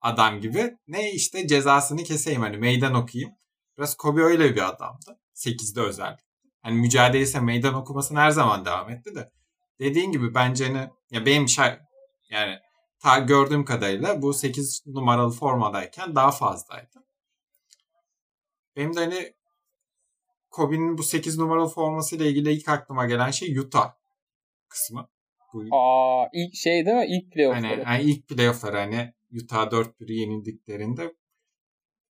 [0.00, 0.78] adam gibi.
[0.88, 3.34] Ne işte cezasını keseyim hani meydan okuyayım.
[3.78, 5.18] Biraz Kobe öyle bir adamdı.
[5.34, 6.18] 8'de özel.
[6.62, 9.30] Hani mücadele ise meydan okumasını her zaman devam etti de.
[9.80, 11.64] Dediğin gibi bence hani ya benim şey
[12.30, 12.58] yani
[12.98, 17.04] ta gördüğüm kadarıyla bu 8 numaralı formadayken daha fazlaydı.
[18.76, 19.34] Benim de hani
[20.50, 23.92] Kobe'nin bu 8 numaralı formasıyla ilgili ilk aklıma gelen şey Utah
[24.68, 25.08] kısmı.
[25.52, 27.06] Bu, Aa, ilk şey değil mi?
[27.08, 27.66] İlk playoffları.
[27.66, 31.14] Hani, hani ilk playoffları hani Utah 4-1 yenildiklerinde.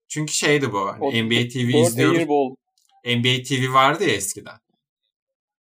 [0.08, 0.88] Çünkü şeydi bu.
[0.88, 2.28] Hani o, NBA TV izliyoruz.
[3.06, 4.60] NBA TV vardı ya eskiden.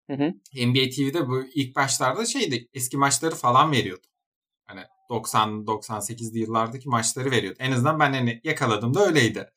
[0.09, 0.33] Hı hı.
[0.67, 4.07] NBA TV'de bu ilk başlarda şeydi eski maçları falan veriyordu.
[4.65, 7.57] Hani 90-98'li yıllardaki maçları veriyordu.
[7.59, 9.51] En azından ben hani yakaladığımda öyleydi.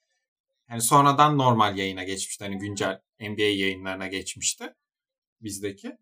[0.70, 2.44] Yani sonradan normal yayına geçmişti.
[2.44, 4.74] Hani güncel NBA yayınlarına geçmişti
[5.40, 5.96] bizdeki.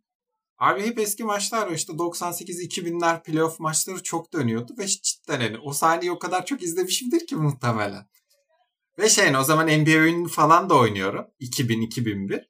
[0.58, 6.12] Abi hep eski maçlar işte 98-2000'ler playoff maçları çok dönüyordu ve cidden hani o sahneyi
[6.12, 8.06] o kadar çok izlemişimdir ki muhtemelen.
[8.98, 11.26] Ve şey o zaman NBA oyunu falan da oynuyorum.
[11.40, 12.44] 2000-2001.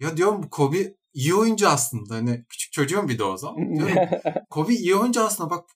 [0.00, 2.14] Ya diyorum Kobe iyi oyuncu aslında.
[2.14, 3.76] Hani küçük çocuğum bir de o zaman.
[3.76, 3.96] Diyorum
[4.50, 5.70] Kobe iyi oyuncu aslında bak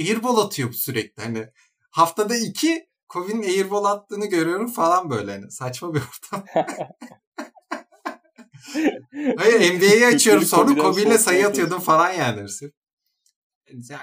[0.00, 1.22] airball atıyor sürekli.
[1.22, 1.48] Hani
[1.90, 5.32] haftada iki Kobe'nin airball attığını görüyorum falan böyle.
[5.32, 6.44] Hani saçma bir ortam.
[9.36, 12.46] Hayır NBA'yi açıyorum sonra Kobe ile sayı atıyordum falan yani.
[13.88, 14.00] Ya,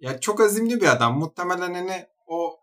[0.00, 1.18] ya çok azimli bir adam.
[1.18, 2.60] Muhtemelen hani o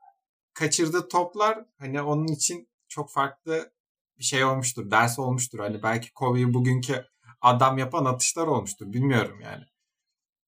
[0.54, 3.72] kaçırdığı toplar hani onun için çok farklı
[4.20, 4.92] bir şey olmuştur.
[4.92, 5.60] Ders olmuştur.
[5.60, 7.06] Hani belki Kobe'yi bugünkü
[7.42, 8.94] adam yapan atışlar olmuştur.
[8.94, 9.64] Bilmiyorum yani.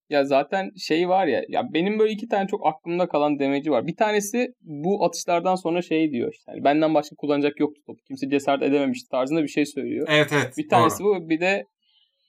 [0.09, 3.87] Ya zaten şey var ya, ya benim böyle iki tane çok aklımda kalan demeci var.
[3.87, 6.51] Bir tanesi bu atışlardan sonra şey diyor işte.
[6.51, 7.99] Yani benden başka kullanacak yoktu topu.
[8.07, 10.07] Kimse cesaret edememişti tarzında bir şey söylüyor.
[10.09, 10.53] Evet evet.
[10.57, 11.23] Bir tanesi doğru.
[11.23, 11.65] bu bir de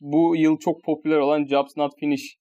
[0.01, 2.37] bu yıl çok popüler olan Jobs Not Finish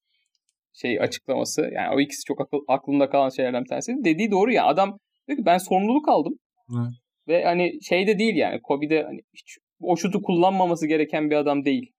[0.73, 1.61] şey açıklaması.
[1.61, 3.93] Yani o ikisi çok akıl, aklımda kalan şeylerden bir tanesi.
[4.03, 4.65] Dediği doğru ya.
[4.65, 6.33] Adam diyor ki ben sorumluluk aldım.
[6.67, 6.87] Hı.
[7.27, 8.61] Ve hani şey de değil yani.
[8.61, 11.91] Kobe'de hani hiç o şutu kullanmaması gereken bir adam değil.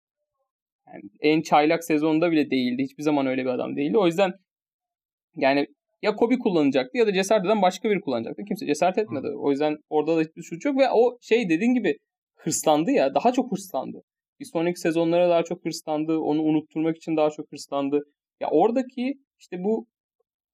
[0.95, 2.83] Yani en çaylak sezonda bile değildi.
[2.83, 3.99] Hiçbir zaman öyle bir adam değildi.
[3.99, 4.33] O yüzden
[5.37, 5.67] yani
[6.03, 8.43] ya Kobe kullanacaktı ya da cesaret eden başka biri kullanacaktı.
[8.49, 9.27] Kimse cesaret etmedi.
[9.37, 11.97] O yüzden orada da hiçbir suç yok ve o şey dediğin gibi
[12.37, 13.15] hırslandı ya.
[13.15, 14.03] Daha çok hırslandı.
[14.41, 16.19] Bir sonraki sezonlara daha çok hırslandı.
[16.19, 18.01] Onu unutturmak için daha çok hırslandı.
[18.41, 19.87] Ya oradaki işte bu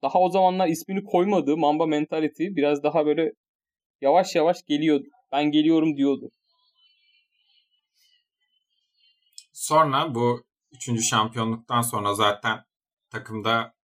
[0.03, 3.33] daha o zamanlar ismini koymadığı Mamba mentality biraz daha böyle
[4.01, 5.05] yavaş yavaş geliyordu.
[5.33, 6.31] Ben geliyorum diyordu.
[9.57, 12.65] Sonra bu üçüncü şampiyonluktan sonra zaten
[13.11, 13.75] takımda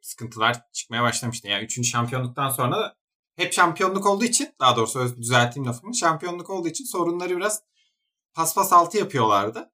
[0.00, 1.48] sıkıntılar çıkmaya başlamıştı.
[1.48, 2.96] Yani üçüncü şampiyonluktan sonra
[3.36, 5.94] hep şampiyonluk olduğu için daha doğrusu düzelteyim lafımı.
[5.94, 7.62] Şampiyonluk olduğu için sorunları biraz
[8.34, 9.72] paspas altı yapıyorlardı.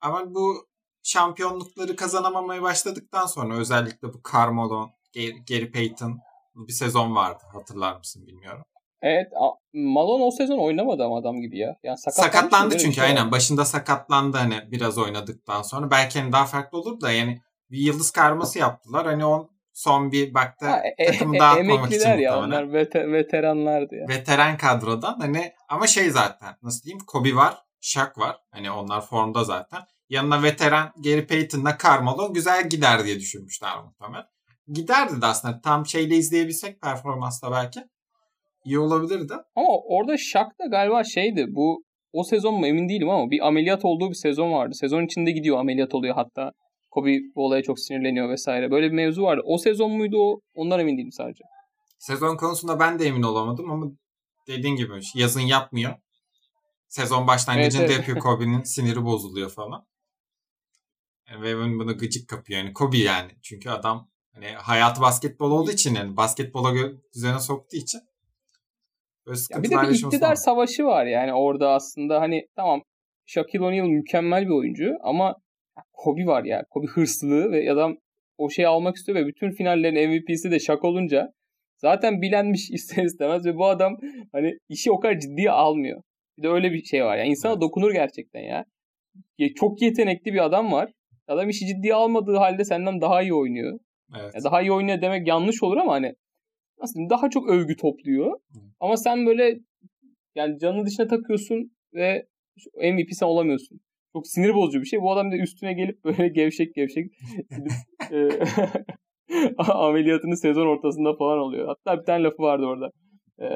[0.00, 0.68] Ama bu
[1.02, 4.90] şampiyonlukları kazanamamaya başladıktan sonra özellikle bu Carmelo,
[5.48, 6.20] Gary Payton
[6.54, 8.64] bir sezon vardı hatırlar mısın bilmiyorum.
[9.02, 9.32] Evet
[9.72, 11.76] Malone o sezon oynamadı ama adam gibi ya.
[11.82, 13.30] Yani sakatlandı çünkü şey aynen.
[13.30, 15.90] Başında sakatlandı hani biraz oynadıktan sonra.
[15.90, 19.06] Belki hani daha farklı olur da yani bir yıldız karması yaptılar.
[19.06, 23.94] Hani on son bir baktı ha, e, takımı e, dağıtmamak için ya onlar veter, veteranlardı
[23.94, 24.08] ya.
[24.08, 28.36] Veteran kadrodan hani ama şey zaten nasıl diyeyim Kobe var, Shaq var.
[28.50, 29.80] Hani onlar formda zaten.
[30.08, 34.26] Yanına veteran Gary Payton'la Carmelo güzel gider diye düşünmüşler muhtemelen.
[34.72, 37.80] Giderdi de aslında tam şeyle izleyebilsek performansla belki
[38.66, 39.34] iyi olabilirdi.
[39.56, 43.84] Ama orada Shaq da galiba şeydi bu o sezon mu emin değilim ama bir ameliyat
[43.84, 44.74] olduğu bir sezon vardı.
[44.74, 46.52] Sezon içinde gidiyor ameliyat oluyor hatta.
[46.90, 48.70] Kobe bu olaya çok sinirleniyor vesaire.
[48.70, 49.42] Böyle bir mevzu vardı.
[49.44, 50.40] O sezon muydu o?
[50.54, 51.44] Ondan emin değilim sadece.
[51.98, 53.86] Sezon konusunda ben de emin olamadım ama
[54.46, 55.94] dediğin gibi yazın yapmıyor.
[56.88, 58.08] Sezon başlangıcında evet, evet.
[58.08, 59.86] yapıyor Kobe'nin siniri bozuluyor falan.
[61.42, 63.32] Ve bunu gıcık kapıyor yani Kobe yani.
[63.42, 66.74] Çünkü adam hani hayatı basketbol olduğu için yani basketbola
[67.14, 68.00] düzene soktuğu için
[69.26, 70.34] ya bir de bir iktidar var.
[70.34, 72.82] savaşı var yani orada aslında hani tamam
[73.26, 75.36] Shaquille O'Neal mükemmel bir oyuncu ama
[75.92, 76.64] Kobe var ya.
[76.70, 77.96] Kobe hırslı ve adam
[78.38, 81.32] o şeyi almak istiyor ve bütün finallerin MVP'si de Shaq olunca
[81.76, 83.96] zaten bilenmiş ister istemez ve bu adam
[84.32, 86.02] hani işi o kadar ciddiye almıyor.
[86.38, 87.16] Bir de öyle bir şey var.
[87.16, 87.62] Yani insana evet.
[87.62, 88.64] dokunur gerçekten ya.
[89.56, 90.92] Çok yetenekli bir adam var.
[91.28, 93.78] Adam işi ciddiye almadığı halde senden daha iyi oynuyor.
[94.20, 94.34] Evet.
[94.34, 96.14] Ya daha iyi oynuyor demek yanlış olur ama hani
[96.80, 98.32] nasıl daha çok övgü topluyor.
[98.32, 98.58] Hı.
[98.80, 99.58] Ama sen böyle
[100.34, 102.26] yani canını dışına takıyorsun ve
[102.74, 103.80] MVP sen olamıyorsun.
[104.12, 105.00] Çok sinir bozucu bir şey.
[105.00, 107.06] Bu adam da üstüne gelip böyle gevşek gevşek
[108.12, 108.28] e,
[109.58, 111.66] ameliyatını sezon ortasında falan oluyor.
[111.66, 112.90] Hatta bir tane lafı vardı orada.
[113.40, 113.46] E,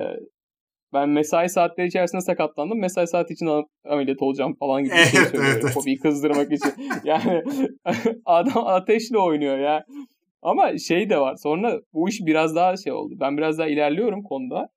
[0.92, 2.80] ben mesai saatleri içerisinde sakatlandım.
[2.80, 5.44] Mesai saati için ameliyat olacağım falan gibi bir şey söylüyor.
[5.44, 6.00] Evet, evet.
[6.02, 6.72] kızdırmak için.
[7.04, 7.42] Yani
[8.24, 9.84] adam ateşle oynuyor ya.
[10.42, 11.36] Ama şey de var.
[11.36, 13.14] Sonra bu iş biraz daha şey oldu.
[13.20, 14.68] Ben biraz daha ilerliyorum konuda.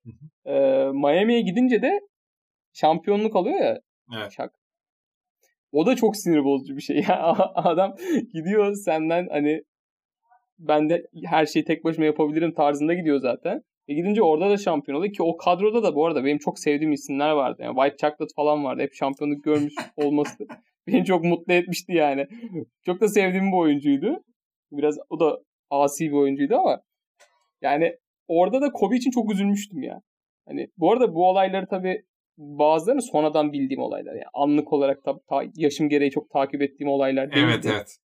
[0.46, 0.52] Ee,
[0.92, 2.00] Miami'ye gidince de
[2.72, 3.80] şampiyonluk alıyor ya.
[4.16, 4.32] Evet.
[4.32, 4.52] Şak.
[5.72, 6.96] O da çok sinir bozucu bir şey.
[7.08, 7.32] Ya.
[7.54, 7.94] Adam
[8.32, 9.62] gidiyor senden hani
[10.58, 13.62] ben de her şeyi tek başıma yapabilirim tarzında gidiyor zaten.
[13.88, 16.92] E gidince orada da şampiyon oluyor ki o kadroda da bu arada benim çok sevdiğim
[16.92, 17.62] isimler vardı.
[17.62, 18.82] Yani White Chocolate falan vardı.
[18.82, 20.46] Hep şampiyonluk görmüş olması
[20.86, 22.26] beni çok mutlu etmişti yani.
[22.86, 24.24] Çok da sevdiğim bir oyuncuydu.
[24.72, 25.38] Biraz o da
[25.70, 26.82] asi bir oyuncuydu ama
[27.62, 27.96] yani
[28.28, 30.02] orada da Kobe için çok üzülmüştüm ya.
[30.46, 32.04] Hani bu arada bu olayları tabii
[32.38, 34.12] bazılarını sonradan bildiğim olaylar.
[34.12, 37.46] Yani anlık olarak tabii ta, yaşım gereği çok takip ettiğim olaylar değil.
[37.46, 37.98] Evet evet.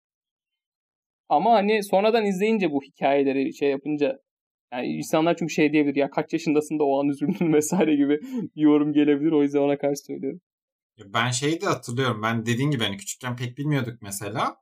[1.29, 4.19] Ama hani sonradan izleyince bu hikayeleri şey yapınca
[4.73, 8.19] yani insanlar çünkü şey diyebilir ya kaç yaşındasın da o an üzüldün vesaire gibi
[8.55, 9.31] bir yorum gelebilir.
[9.31, 10.41] O yüzden ona karşı söylüyorum.
[11.05, 12.21] Ben şeyi de hatırlıyorum.
[12.23, 14.55] Ben dediğin gibi hani küçükken pek bilmiyorduk mesela.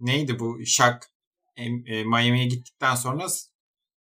[0.00, 1.11] Neydi bu Şak
[2.04, 3.26] Miami'ye gittikten sonra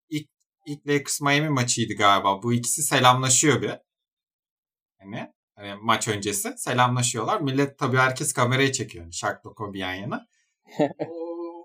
[0.08, 0.28] ilk,
[0.66, 2.42] ilk Lakers Miami maçıydı galiba.
[2.42, 3.72] Bu ikisi selamlaşıyor bir.
[4.98, 7.40] Hani, hani maç öncesi selamlaşıyorlar.
[7.40, 9.04] Millet tabii herkes kamerayı çekiyor.
[9.22, 10.26] Yani Kobe yan yana.
[11.08, 11.14] o,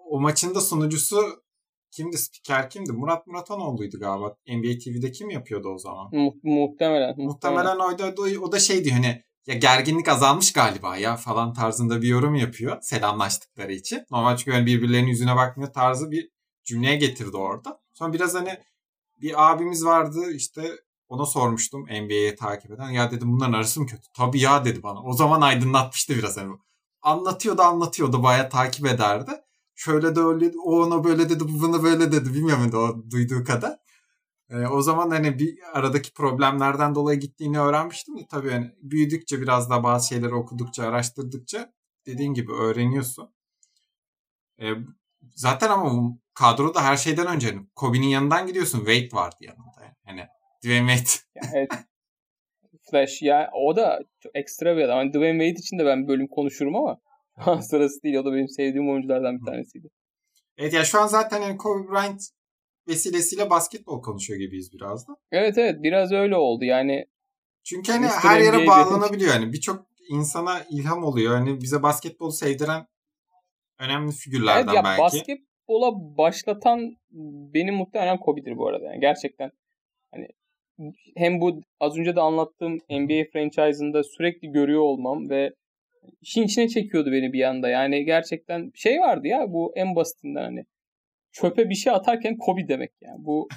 [0.10, 1.44] o maçın da sunucusu
[1.92, 2.18] kimdi?
[2.18, 2.92] Spiker kimdi?
[2.92, 4.36] Murat Muratanoğlu'ydu galiba.
[4.48, 6.10] NBA TV'de kim yapıyordu o zaman?
[6.12, 7.16] Mu- muhtemelen.
[7.18, 8.16] Muhtemelen oydu.
[8.42, 13.74] O da şeydi hani ya gerginlik azalmış galiba ya falan tarzında bir yorum yapıyor selamlaştıkları
[13.74, 14.06] için.
[14.12, 16.30] Normal çünkü yani birbirlerinin yüzüne bakmıyor tarzı bir
[16.64, 17.80] cümleye getirdi orada.
[17.94, 18.60] Sonra biraz hani
[19.22, 20.72] bir abimiz vardı işte
[21.08, 22.90] ona sormuştum NBA'yi takip eden.
[22.90, 24.04] Ya dedim bunların arası mı kötü?
[24.14, 25.04] Tabii ya dedi bana.
[25.04, 26.54] O zaman aydınlatmıştı biraz hani.
[27.02, 29.32] Anlatıyordu anlatıyordu bayağı takip ederdi.
[29.76, 33.44] şöyle de öyle o ona böyle dedi bu buna böyle dedi bilmiyorum da o duyduğu
[33.44, 33.78] kadar.
[34.50, 39.70] E, o zaman hani bir aradaki problemlerden dolayı gittiğini öğrenmiştim de tabii hani büyüdükçe biraz
[39.70, 41.74] daha bazı şeyleri okudukça araştırdıkça
[42.06, 43.36] dediğin gibi öğreniyorsun.
[44.62, 44.66] E,
[45.36, 48.78] zaten ama kadroda her şeyden önce hani Kobe'nin yanından gidiyorsun.
[48.78, 49.96] Wade vardı yanında.
[50.06, 50.28] Hani
[50.64, 51.50] Dwayne Wade.
[51.58, 51.72] evet.
[52.92, 54.98] Flash ya o da çok ekstra bir adam.
[54.98, 56.98] Hani Dwayne Wade için de ben bölüm konuşurum ama
[57.62, 58.16] sırası değil.
[58.16, 59.90] O da benim sevdiğim oyunculardan bir tanesiydi.
[60.58, 62.22] Evet ya şu an zaten yani Kobe Bryant
[62.88, 65.16] vesilesiyle basketbol konuşuyor gibiyiz biraz da.
[65.32, 67.06] Evet evet biraz öyle oldu yani.
[67.64, 68.68] Çünkü hani her yere NBA'de...
[68.68, 71.36] bağlanabiliyor yani birçok insana ilham oluyor.
[71.36, 72.88] Hani bize basketbol sevdiren
[73.80, 75.02] önemli figürlerden evet, ya belki.
[75.02, 76.98] Basketbola başlatan
[77.54, 78.86] benim muhtemelen Kobe'dir bu arada.
[78.86, 79.52] Yani gerçekten
[80.12, 80.28] hani
[81.18, 85.54] hem bu az önce de anlattığım NBA franchise'ında sürekli görüyor olmam ve
[86.22, 87.70] işin içine çekiyordu beni bir anda.
[87.70, 90.66] Yani gerçekten şey vardı ya bu en basitinden hani
[91.42, 93.26] çöpe bir şey atarken Kobe demek yani.
[93.26, 93.48] Bu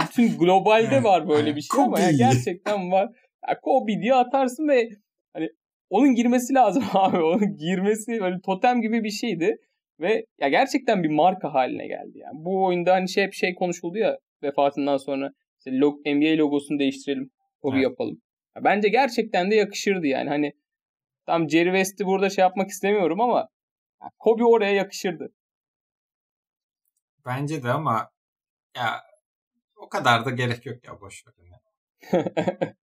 [0.00, 3.08] bütün globalde var böyle bir şey ama ya gerçekten var.
[3.48, 4.88] Ya Kobe diye atarsın ve
[5.32, 5.48] hani
[5.90, 7.22] onun girmesi lazım abi.
[7.22, 9.56] Onun girmesi böyle totem gibi bir şeydi.
[10.00, 12.34] Ve ya gerçekten bir marka haline geldi yani.
[12.44, 17.30] Bu oyunda hani şey hep şey konuşuldu ya vefatından sonra işte log, NBA logosunu değiştirelim.
[17.62, 17.84] Kobe evet.
[17.84, 18.20] yapalım.
[18.56, 20.28] Ya bence gerçekten de yakışırdı yani.
[20.28, 20.52] Hani
[21.26, 23.48] tam Jerry West'i burada şey yapmak istemiyorum ama
[24.18, 25.32] Kobe oraya yakışırdı.
[27.28, 28.10] Bence de ama
[28.76, 29.04] ya
[29.76, 31.34] o kadar da gerek yok ya boş ver.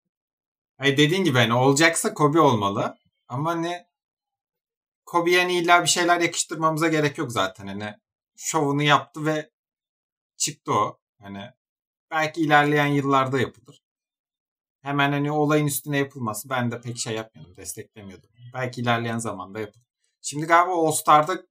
[0.78, 2.98] Hayır dediğin gibi hani olacaksa Kobe olmalı.
[3.28, 3.90] Ama ne
[5.06, 7.68] Kobe'ye hani illa bir şeyler yakıştırmamıza gerek yok zaten.
[7.68, 7.96] Hani
[8.36, 9.52] şovunu yaptı ve
[10.38, 11.00] çıktı o.
[11.22, 11.52] Hani
[12.12, 13.84] belki ilerleyen yıllarda yapılır.
[14.82, 18.30] Hemen hani olayın üstüne yapılması ben de pek şey yapmıyordum, desteklemiyordum.
[18.54, 19.86] Belki ilerleyen zamanda yapılır.
[20.22, 21.46] Şimdi galiba All Star'da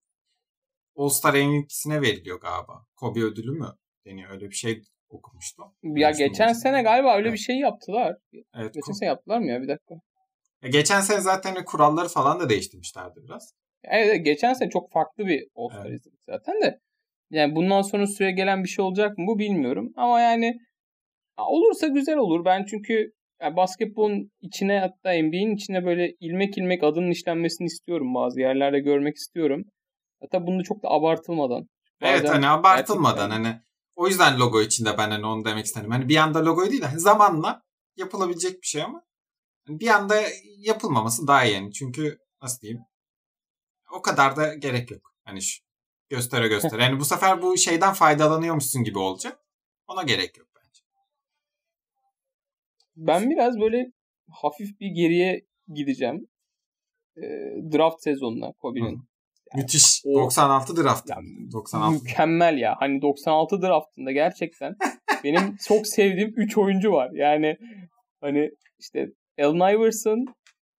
[0.97, 2.87] All Star MVP'sine veriliyor galiba.
[2.97, 3.69] Kobe ödülü mü
[4.07, 5.65] deniyor öyle bir şey okumuştum.
[5.83, 7.39] Ya geçen sene galiba öyle evet.
[7.39, 8.17] bir şey yaptılar.
[8.55, 8.75] Evet.
[8.75, 9.95] Geçen sene yaptılar mı ya bir dakika.
[10.63, 13.55] Ya geçen sene zaten kuralları falan da değiştirmişlerdi biraz.
[13.85, 16.01] Evet geçen sene çok farklı bir All Star evet.
[16.01, 16.79] izledik zaten de.
[17.31, 19.93] Yani bundan sonra süre gelen bir şey olacak mı bu bilmiyorum.
[19.97, 20.59] Ama yani
[21.39, 22.45] olursa güzel olur.
[22.45, 28.41] Ben çünkü yani basketbolun içine hatta NBA'in içine böyle ilmek ilmek adının işlenmesini istiyorum bazı
[28.41, 29.65] yerlerde görmek istiyorum.
[30.25, 31.69] Hatta bunu çok da abartılmadan.
[32.01, 33.45] Evet hani abartılmadan gerçekten...
[33.45, 33.63] hani
[33.97, 35.91] o yüzden logo içinde ben hani onu demek istedim.
[35.91, 37.63] Hani bir anda logo değil de hani zamanla
[37.97, 39.03] yapılabilecek bir şey ama
[39.67, 40.23] hani bir anda
[40.59, 41.73] yapılmaması daha iyi yani.
[41.73, 42.83] Çünkü nasıl diyeyim
[43.93, 45.15] o kadar da gerek yok.
[45.25, 45.65] Hani şu,
[46.09, 46.83] göstere göstere.
[46.83, 49.41] Yani bu sefer bu şeyden faydalanıyormuşsun gibi olacak.
[49.87, 50.83] Ona gerek yok bence.
[52.97, 53.93] Ben biraz böyle
[54.31, 56.29] hafif bir geriye gideceğim.
[57.17, 57.23] E,
[57.73, 59.09] draft sezonuna Kobe'nin.
[59.55, 60.03] Müthiş.
[60.07, 61.11] O, 96 draft.
[61.11, 61.93] Yani, 96.
[61.93, 62.77] Mükemmel ya.
[62.79, 64.77] Hani 96 draftında gerçekten
[65.25, 67.11] benim çok sevdiğim 3 oyuncu var.
[67.13, 67.57] Yani
[68.21, 69.07] hani işte
[69.39, 70.27] Allen Iverson,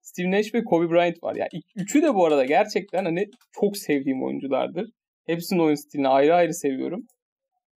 [0.02, 1.36] Steve Nash ve Kobe Bryant var.
[1.36, 4.90] Yani üçü de bu arada gerçekten hani çok sevdiğim oyunculardır.
[5.26, 7.08] Hepsinin oyun stilini ayrı ayrı seviyorum.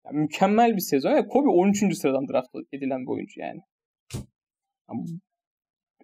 [0.05, 1.09] Yani mükemmel bir sezon.
[1.09, 1.97] Yani Kobe 13.
[1.97, 3.59] sıradan draft edilen bir oyuncu yani.
[4.89, 5.19] yani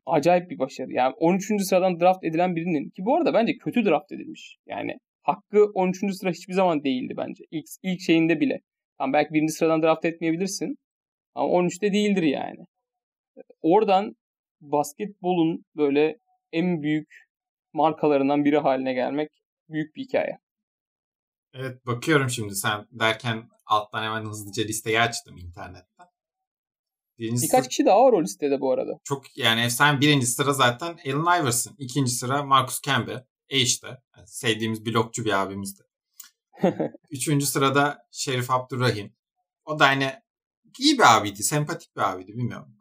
[0.05, 0.91] acayip bir başarı.
[0.91, 1.45] Yani 13.
[1.59, 4.57] sıradan draft edilen birinin ki bu arada bence kötü draft edilmiş.
[4.67, 5.97] Yani hakkı 13.
[6.15, 7.43] sıra hiçbir zaman değildi bence.
[7.51, 8.59] İlk, ilk şeyinde bile.
[8.97, 10.77] Tamam belki birinci sıradan draft etmeyebilirsin.
[11.35, 12.65] Ama 13'te değildir yani.
[13.61, 14.15] Oradan
[14.61, 16.17] basketbolun böyle
[16.51, 17.07] en büyük
[17.73, 19.29] markalarından biri haline gelmek
[19.69, 20.37] büyük bir hikaye.
[21.53, 26.07] Evet bakıyorum şimdi sen derken alttan hemen hızlıca listeyi açtım internetten.
[27.19, 27.69] Birinci Birkaç sıra...
[27.69, 28.99] kişi daha var o listede bu arada.
[29.03, 31.75] Çok yani efsane birinci sıra zaten Allen Iverson.
[31.77, 33.13] ikinci sıra Marcus Camby.
[33.49, 35.83] E işte yani sevdiğimiz blokçu bir abimizdi.
[37.11, 39.15] Üçüncü sırada Şerif Abdurrahim.
[39.65, 40.11] O da hani
[40.79, 41.43] iyi bir abiydi.
[41.43, 42.75] Sempatik bir abiydi bilmiyorum.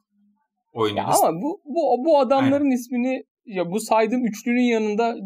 [0.73, 1.14] Oyunumuz.
[1.14, 2.77] Ya ama bu, bu, bu adamların Aynen.
[2.77, 5.16] ismini ya bu saydığım üçlünün yanında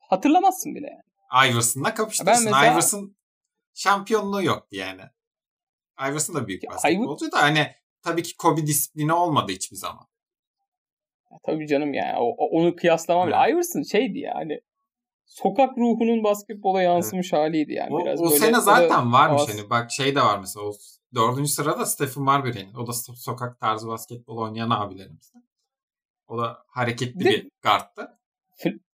[0.00, 1.50] hatırlamazsın bile yani.
[1.50, 2.44] Iverson'la kapıştırsın.
[2.44, 2.72] Mesela...
[2.72, 3.16] Iverson
[3.74, 5.02] şampiyonluğu yoktu yani.
[6.00, 7.66] Iverson da büyük basketbolcu da hani
[8.06, 10.06] tabii ki Kobe disiplini olmadı hiçbir zaman.
[11.30, 13.28] Ya, tabii canım yani o, onu kıyaslamam.
[13.28, 13.50] Evet.
[13.50, 14.60] Iverson şeydi yani
[15.26, 17.42] sokak ruhunun basketbola yansımış evet.
[17.42, 17.94] haliydi yani.
[17.94, 19.54] O, biraz o böyle, sene zaten varmış havas...
[19.54, 20.72] hani bak şey de var mesela o
[21.14, 22.74] dördüncü sırada Stephen Marbury'nin.
[22.74, 25.42] O da sokak tarzı basketbol oynayan abilerimizden.
[26.28, 28.08] O da hareketli bir, bir guardtı.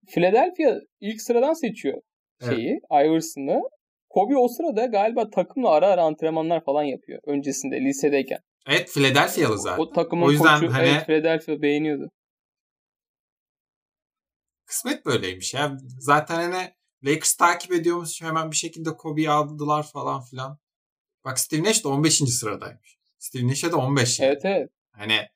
[0.07, 2.03] Philadelphia ilk sıradan seçiyor
[2.49, 3.07] şeyi evet.
[3.07, 3.61] Iverson'ı.
[4.11, 7.21] Kobe o sırada galiba takımla ara ara antrenmanlar falan yapıyor.
[7.27, 8.39] Öncesinde lisedeyken.
[8.69, 9.83] Evet Philadelphia'lı zaten.
[9.83, 12.11] O, takımın o yüzden koçu, hani evet, Philadelphia beğeniyordu.
[14.67, 15.77] Kısmet böyleymiş ya.
[15.99, 20.59] Zaten hani Lakers takip ediyormuş hemen bir şekilde Kobe'yi aldılar falan filan.
[21.25, 22.19] Bak Steve Nash de 15.
[22.19, 22.99] sıradaymış.
[23.19, 24.21] Steve Nash'e de 15.
[24.21, 24.71] Evet evet.
[24.93, 25.29] Hani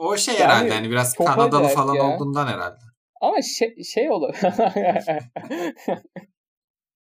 [0.00, 2.02] o şey yani, herhalde hani biraz Kanadalı falan ya.
[2.02, 2.80] olduğundan herhalde.
[3.20, 4.34] Ama şey, şey olur.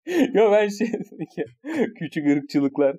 [0.06, 0.88] ya ben şey
[2.00, 2.98] küçük ırkçılıklar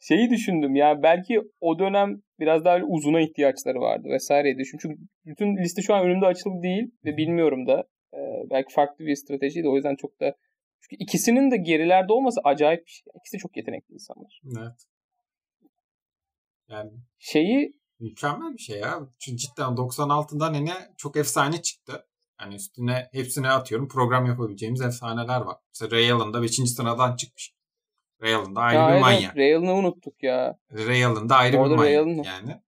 [0.00, 4.78] şeyi düşündüm ya belki o dönem biraz daha uzuna ihtiyaçları vardı vesaire düşün.
[4.78, 9.16] Çünkü bütün liste şu an önümde açılı değil ve bilmiyorum da ee, belki farklı bir
[9.16, 10.34] stratejiydi o yüzden çok da
[10.80, 13.04] çünkü ikisinin de gerilerde olması acayip bir şey.
[13.20, 14.40] İkisi çok yetenekli insanlar.
[14.58, 14.86] Evet.
[16.68, 19.08] Yani şeyi mükemmel bir şey ya.
[19.18, 22.06] Çünkü cidden 96'dan hani çok efsane çıktı.
[22.40, 25.56] Yani üstüne hepsine atıyorum program yapabileceğimiz efsaneler var.
[25.68, 26.56] Mesela Ray Allen da 5.
[26.56, 27.54] sıradan çıkmış.
[28.22, 29.36] Ray Allen da ayrı ya bir evet, manyak.
[29.36, 30.58] Ray Allen'ı unuttuk ya.
[30.72, 32.60] Ray Allen da ayrı Orada bir manyak yani.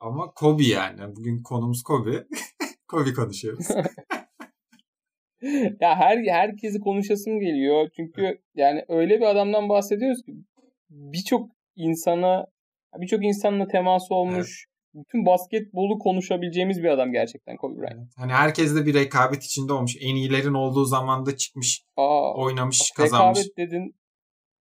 [0.00, 1.16] Ama Kobe yani.
[1.16, 2.26] Bugün konumuz Kobe.
[2.88, 3.66] Kobe konuşuyoruz.
[5.80, 7.90] ya her herkesi konuşasım geliyor.
[7.96, 10.34] Çünkü yani öyle bir adamdan bahsediyoruz ki
[10.90, 12.46] birçok insana
[12.96, 14.66] birçok insanla teması olmuş.
[14.94, 18.12] Bütün basketbolu konuşabileceğimiz bir adam gerçekten Kobe Bryant.
[18.16, 19.96] Hani herkes de bir rekabet içinde olmuş.
[20.00, 23.38] En iyilerin olduğu zamanda çıkmış, Aa, oynamış, kazanmış.
[23.38, 23.94] Rekabet dedin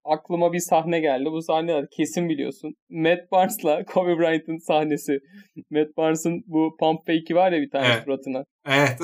[0.08, 1.26] aklıma bir sahne geldi.
[1.32, 2.76] Bu sahne kesin biliyorsun.
[2.90, 5.20] Matt Barnes'la Kobe Bryant'ın sahnesi.
[5.70, 8.04] Matt Barnes'ın bu pump fake'i var ya bir tane evet.
[8.04, 8.44] suratına.
[8.68, 9.00] Evet.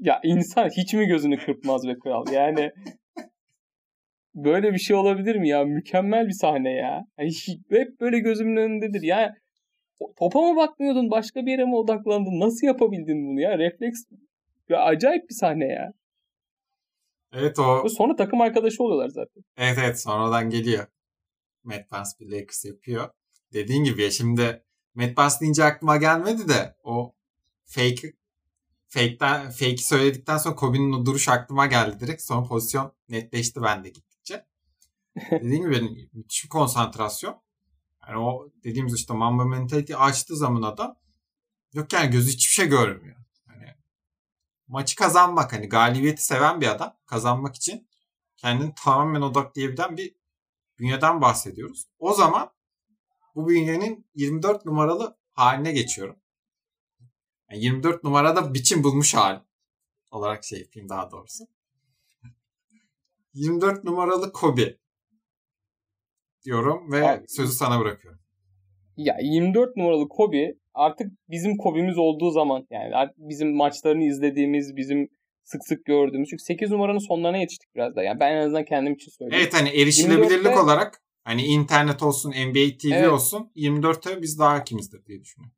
[0.00, 2.24] ya insan hiç mi gözünü kırpmaz be kral?
[2.32, 2.70] Yani
[4.34, 5.64] böyle bir şey olabilir mi ya?
[5.64, 7.04] Mükemmel bir sahne ya.
[7.18, 7.30] Yani
[7.70, 9.02] hep böyle gözümün önündedir.
[9.02, 9.30] Yani
[10.18, 11.10] topa mı bakmıyordun?
[11.10, 12.40] Başka bir yere mi odaklandın?
[12.40, 13.58] Nasıl yapabildin bunu ya?
[13.58, 14.04] Refleks
[14.68, 15.92] ya acayip bir sahne ya.
[17.32, 17.88] Evet o.
[17.88, 19.44] Sonra takım arkadaşı oluyorlar zaten.
[19.56, 20.86] Evet evet sonradan geliyor.
[21.64, 23.10] Matt Barnes bir Lakers yapıyor.
[23.52, 24.62] Dediğin gibi ya şimdi
[24.94, 27.14] Matt Barnes deyince aklıma gelmedi de o
[27.64, 28.12] fake
[28.88, 32.22] fake'den fake'i söyledikten sonra Kobe'nin o duruş aklıma geldi direkt.
[32.22, 34.46] Sonra pozisyon netleşti bende gittikçe.
[35.30, 37.45] Dediğim gibi benim müthiş bir konsantrasyon.
[38.08, 40.96] Yani o dediğimiz işte Mamba mentality açtığı zaman adam
[41.72, 43.16] yok yani gözü hiçbir şey görmüyor
[44.68, 47.88] maçı kazanmak hani galibiyeti seven bir adam kazanmak için
[48.36, 50.16] kendini tamamen odaklayabilen bir
[50.78, 51.86] bünyeden bahsediyoruz.
[51.98, 52.50] O zaman
[53.34, 56.16] bu bünyenin 24 numaralı haline geçiyorum.
[57.50, 59.42] Yani 24 numarada biçim bulmuş hal
[60.10, 61.44] olarak şey yapayım daha doğrusu.
[63.34, 64.76] 24 numaralı Kobe
[66.46, 68.20] diyorum ve Abi, sözü sana bırakıyorum.
[68.96, 75.08] Ya 24 numaralı Kobe artık bizim Kobe'miz olduğu zaman yani bizim maçlarını izlediğimiz, bizim
[75.44, 76.28] sık sık gördüğümüz.
[76.30, 78.02] Çünkü 8 numaranın sonlarına yetiştik biraz da.
[78.02, 79.42] Yani ben en azından kendim için söyleyeyim.
[79.42, 80.58] Evet hani erişilebilirlik 24'te...
[80.58, 83.08] olarak hani internet olsun, NBA TV evet.
[83.08, 85.56] olsun 24'te biz daha hakimizdir diye düşünüyorum.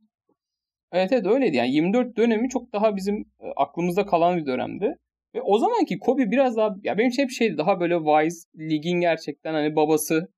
[0.93, 1.57] Evet evet öyleydi.
[1.57, 4.95] Yani 24 dönemi çok daha bizim e, aklımızda kalan bir dönemdi.
[5.35, 9.01] Ve o zamanki Kobe biraz daha ya benim şey hep şeydi daha böyle wise ligin
[9.01, 10.29] gerçekten hani babası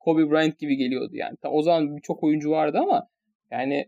[0.00, 1.36] Kobe Bryant gibi geliyordu yani.
[1.44, 3.08] O zaman birçok oyuncu vardı ama
[3.50, 3.86] yani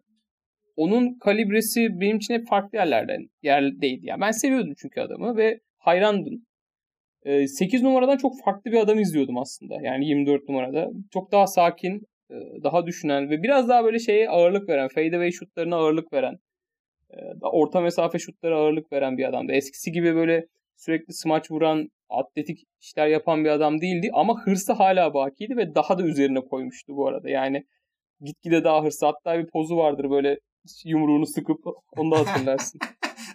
[0.77, 4.07] onun kalibresi benim için hep farklı yerlerden yerdeydi.
[4.07, 6.47] Yani ben seviyordum çünkü adamı ve hayrandım.
[7.47, 9.75] 8 numaradan çok farklı bir adam izliyordum aslında.
[9.83, 10.91] Yani 24 numarada.
[11.13, 12.07] Çok daha sakin,
[12.63, 16.39] daha düşünen ve biraz daha böyle şeye ağırlık veren, fadeaway şutlarına ağırlık veren,
[17.43, 19.53] orta mesafe şutlara ağırlık veren bir adamdı.
[19.53, 25.15] Eskisi gibi böyle sürekli smaç vuran, atletik işler yapan bir adam değildi ama hırsı hala
[25.15, 27.31] bakiydi ve daha da üzerine koymuştu bu arada.
[27.31, 27.65] Yani
[28.21, 29.07] gitgide daha hırsı.
[29.07, 30.39] Hatta bir pozu vardır böyle
[30.85, 31.59] yumruğunu sıkıp
[31.97, 32.81] onu da hatırlarsın.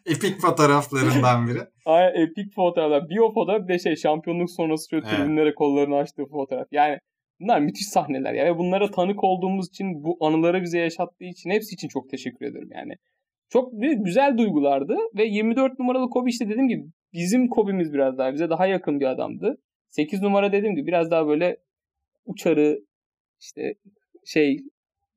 [0.06, 1.60] epik fotoğraflarından biri.
[1.86, 3.10] Aynen epik fotoğraflar.
[3.10, 5.17] Bir o fotoğraf bir de şey şampiyonluk sonrası şöyle evet.
[5.17, 6.67] tribünlere kollarını açtığı fotoğraf.
[6.71, 6.97] Yani
[7.39, 11.73] bunlar müthiş sahneler ya ve bunlara tanık olduğumuz için bu anıları bize yaşattığı için hepsi
[11.73, 12.93] için çok teşekkür ederim yani.
[13.50, 13.71] Çok
[14.06, 18.67] güzel duygulardı ve 24 numaralı Kobe işte dediğim gibi bizim Kobe'miz biraz daha bize daha
[18.67, 19.58] yakın bir adamdı.
[19.89, 21.58] 8 numara dediğim gibi biraz daha böyle
[22.26, 22.80] uçarı
[23.39, 23.76] işte
[24.26, 24.60] şey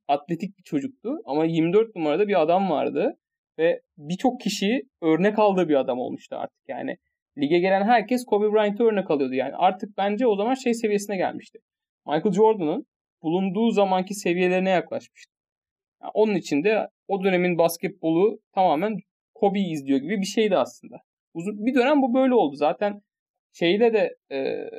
[0.09, 3.19] atletik bir çocuktu ama 24 numarada bir adam vardı
[3.59, 6.69] ve birçok kişi örnek aldığı bir adam olmuştu artık.
[6.69, 6.97] Yani
[7.39, 9.35] lige gelen herkes Kobe Bryant'ı örnek alıyordu.
[9.35, 11.59] Yani artık bence o zaman şey seviyesine gelmişti.
[12.07, 12.87] Michael Jordan'ın
[13.23, 15.33] bulunduğu zamanki seviyelerine yaklaşmıştı.
[16.03, 18.99] Yani onun için de o dönemin basketbolu tamamen
[19.35, 20.97] Kobe'yi izliyor gibi bir şeydi aslında.
[21.35, 22.57] Uzun bir dönem bu böyle oldu.
[22.57, 23.03] Zaten
[23.53, 24.71] şeyde de e,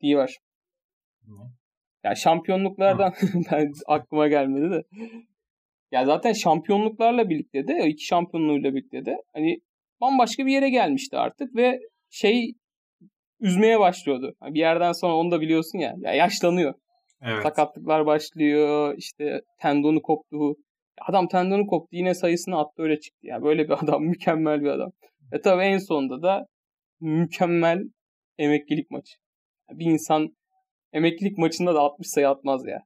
[0.00, 0.38] diye var.
[2.04, 3.12] Ya şampiyonluklardan
[3.52, 4.82] ben aklıma gelmedi de.
[5.92, 9.58] Ya zaten şampiyonluklarla birlikte de iki şampiyonluğuyla birlikte de hani
[10.00, 12.54] bambaşka bir yere gelmişti artık ve şey
[13.40, 14.34] üzmeye başlıyordu.
[14.42, 16.74] bir yerden sonra onu da biliyorsun ya, ya yaşlanıyor.
[17.22, 17.42] Evet.
[17.42, 18.94] Sakatlıklar başlıyor.
[18.96, 20.56] işte tendonu koptu.
[21.08, 23.26] Adam tendonu koptu yine sayısını attı öyle çıktı.
[23.26, 24.92] Yani böyle bir adam mükemmel bir adam.
[25.32, 26.46] Ve tabii en sonunda da
[27.00, 27.78] mükemmel
[28.38, 29.14] emeklilik maçı.
[29.70, 30.36] Bir insan
[30.92, 32.82] emeklilik maçında da 60 sayı atmaz ya.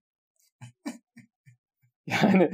[2.07, 2.51] yani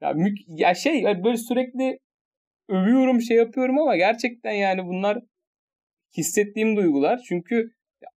[0.00, 1.98] ya, mük ya şey böyle sürekli
[2.68, 5.18] övüyorum şey yapıyorum ama gerçekten yani bunlar
[6.16, 7.20] hissettiğim duygular.
[7.28, 7.70] Çünkü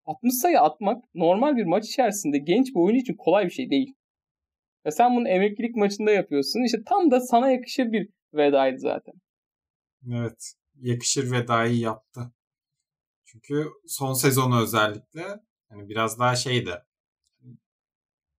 [0.06, 3.94] 60 sayı atmak normal bir maç içerisinde genç bir oyuncu için kolay bir şey değil.
[4.86, 6.66] Ya sen bunu emeklilik maçında yapıyorsun.
[6.66, 9.14] İşte tam da sana yakışır bir vedaydı zaten.
[10.12, 10.54] Evet.
[10.76, 12.32] Yakışır vedayı yaptı.
[13.26, 16.84] Çünkü son sezonu özellikle hani biraz daha şeydi.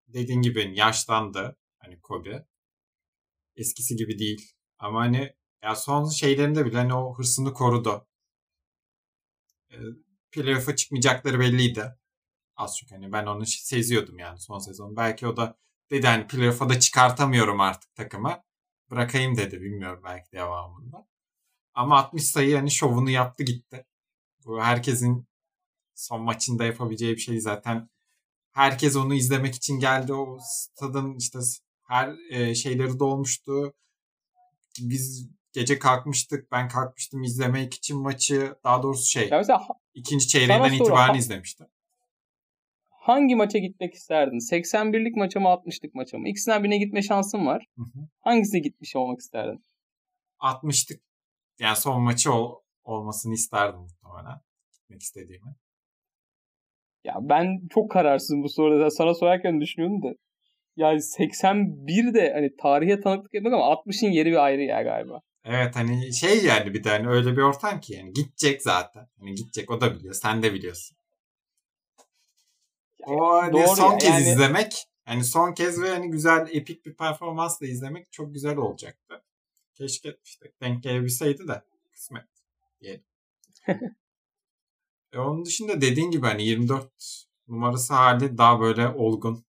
[0.09, 2.47] Dediğin gibi yaşlandı hani Kobe.
[3.57, 4.53] Eskisi gibi değil.
[4.78, 8.07] Ama hani ya son şeylerinde bile hani o hırsını korudu.
[9.72, 9.76] E,
[10.30, 11.84] playoff'a çıkmayacakları belliydi.
[12.57, 14.97] Az çok hani ben onu seziyordum yani son sezon.
[14.97, 15.59] Belki o da
[15.91, 18.43] dedi hani playoff'a da çıkartamıyorum artık takımı.
[18.91, 21.07] Bırakayım dedi bilmiyorum belki devamında.
[21.74, 23.86] Ama 60 sayı hani şovunu yaptı gitti.
[24.45, 25.28] Bu herkesin
[25.95, 27.88] son maçında yapabileceği bir şey zaten.
[28.53, 30.12] Herkes onu izlemek için geldi.
[30.12, 31.38] O stadın işte
[31.82, 33.74] her e, şeyleri dolmuştu.
[34.80, 36.53] Biz gece kalkmıştık.
[36.53, 38.55] Ben kalkmıştım izlemek için maçı.
[38.64, 39.28] Daha doğrusu şey.
[39.28, 41.66] Ya mesela, ikinci çeyreğinden itibaren izlemiştim.
[43.01, 44.38] Hangi maça gitmek isterdin?
[44.38, 46.28] 81'lik maça mı 60'lık maça mı?
[46.28, 47.66] İkisinden birine gitme şansın var.
[47.76, 48.09] Hı hı.
[48.20, 49.64] Hangisine gitmiş olmak isterdin?
[50.40, 51.01] 60'lık
[51.59, 54.40] yani son maçı ol, olmasını isterdim muhtemelen.
[54.72, 55.55] Gitmek istediğimi.
[57.05, 58.90] Ya ben çok kararsızım bu soruda.
[58.90, 60.09] Sana sorarken düşünüyorum da.
[60.76, 65.20] Yani 81 de hani tarihe tanıklık etmek ama 60'ın yeri bir ayrı ya galiba.
[65.44, 69.07] Evet hani şey yani bir de hani öyle bir ortam ki yani gidecek zaten.
[69.18, 70.14] Hani gidecek o da biliyor.
[70.14, 70.96] Sen de biliyorsun.
[73.07, 74.28] O hani doğru son ya, kez yani...
[74.28, 79.24] izlemek hani son kez ve hani güzel epik bir performansla izlemek çok güzel olacaktı.
[79.74, 82.28] Keşke işte denk gelebilseydi de kısmet
[82.80, 83.05] diyelim.
[85.12, 86.92] e onun dışında dediğin gibi hani 24
[87.48, 89.44] numarası hali daha böyle olgun.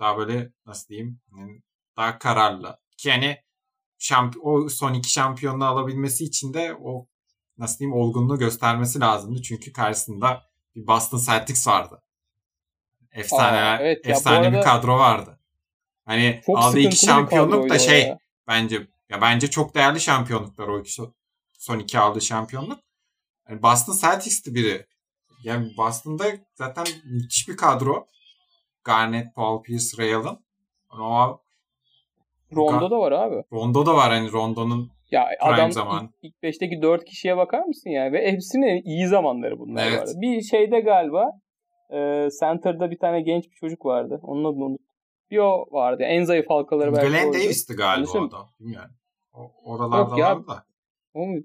[0.00, 1.20] Daha böyle nasıl diyeyim?
[1.36, 1.62] Yani
[1.96, 2.78] daha kararlı.
[2.96, 3.42] Ki hani
[3.98, 7.08] şamp o son iki şampiyonluğu alabilmesi için de o
[7.58, 9.42] nasıl diyeyim olgunluğu göstermesi lazımdı.
[9.42, 10.42] Çünkü karşısında
[10.74, 12.02] bir Boston Celtics vardı.
[13.16, 15.38] Efsane, Aa, evet, efsane bir kadro vardı.
[16.04, 18.18] Hani aldığı iki şampiyonluk da şey ya.
[18.48, 20.92] bence ya bence çok değerli şampiyonluklar o iki
[21.58, 22.80] son iki aldığı şampiyonluk.
[23.48, 24.86] Yani Boston Celtics'ti biri.
[25.44, 28.06] Yani Boston'da zaten müthiş bir kadro.
[28.84, 30.38] Garnett, Paul Pierce, Ray Allen.
[31.00, 31.40] O
[32.56, 33.42] Rondo da var abi.
[33.52, 36.04] Rondo da var hani Rondo'nun ya adam zaman.
[36.04, 38.12] ilk, ilk beşteki dört kişiye bakar mısın yani?
[38.12, 40.00] Ve hepsinin iyi zamanları bunlar evet.
[40.00, 40.08] var.
[40.16, 41.30] Bir şeyde galiba
[41.90, 44.20] e, Center'da bir tane genç bir çocuk vardı.
[44.22, 44.86] Onun adını unuttum.
[45.30, 46.02] Bir o vardı.
[46.02, 48.48] En zayıf halkaları belki Glenn Davis'ti galiba o da.
[48.60, 48.90] Bilmiyorum.
[49.32, 50.66] O, oralarda Yok ya, vardı da.
[51.14, 51.40] O mu?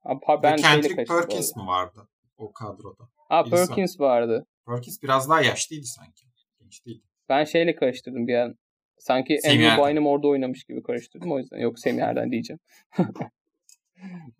[0.00, 3.08] Ha, ben Kendrick Perkins mi vardı o kadroda?
[3.28, 4.46] Ha Perkins vardı.
[4.66, 6.26] Perkins biraz daha yaşlıydı sanki.
[6.60, 7.06] Genç değildi.
[7.28, 8.58] Ben şeyle karıştırdım bir an.
[8.98, 11.58] Sanki Andrew Bynum orada oynamış gibi karıştırdım o yüzden.
[11.58, 12.60] Yok Semih diyeceğim.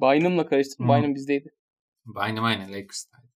[0.00, 0.88] Bynum'la karıştırdım.
[0.88, 1.50] Bynum bizdeydi.
[2.06, 3.26] Bynum aynen Lakers'taydı.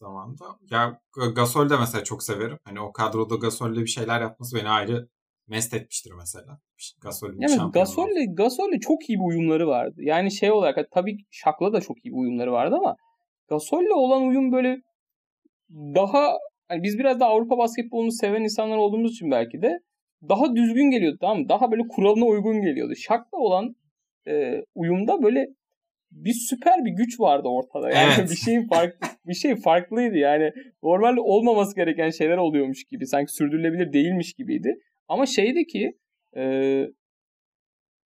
[0.00, 0.44] Zamanda.
[0.70, 1.00] Ya
[1.34, 2.58] Gasol de mesela çok severim.
[2.64, 5.08] Hani o kadroda Gasol'le bir şeyler yapması beni ayrı
[5.48, 6.60] mest etmiştir mesela.
[7.00, 10.02] Gasol'ün yani Gasol'le Gasol'le çok iyi bir uyumları vardı.
[10.02, 12.96] Yani şey olarak tabii Şak'la da çok iyi bir uyumları vardı ama
[13.48, 14.82] Gasol'le olan uyum böyle
[15.70, 16.38] daha
[16.68, 19.80] hani biz biraz da Avrupa basketbolunu seven insanlar olduğumuz için belki de
[20.28, 21.48] daha düzgün geliyordu tamam mı?
[21.48, 22.94] Daha böyle kuralına uygun geliyordu.
[22.96, 23.76] Şak'la olan
[24.28, 25.46] e, uyumda böyle
[26.10, 27.90] bir süper bir güç vardı ortada.
[27.90, 28.30] Yani evet.
[28.30, 30.16] bir şeyin farklı bir şey farklıydı.
[30.16, 30.52] Yani
[30.82, 33.06] normalde olmaması gereken şeyler oluyormuş gibi.
[33.06, 34.74] Sanki sürdürülebilir değilmiş gibiydi.
[35.08, 35.92] Ama şeydi ki
[36.36, 36.42] e,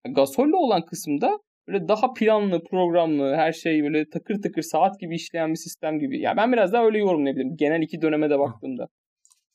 [0.08, 1.38] Gasol'le olan kısımda
[1.68, 6.16] böyle daha planlı, programlı, her şey böyle takır takır saat gibi işleyen bir sistem gibi.
[6.16, 7.56] Ya yani ben biraz daha öyle yorumlayabilirim.
[7.56, 8.88] Genel iki döneme de baktığımda.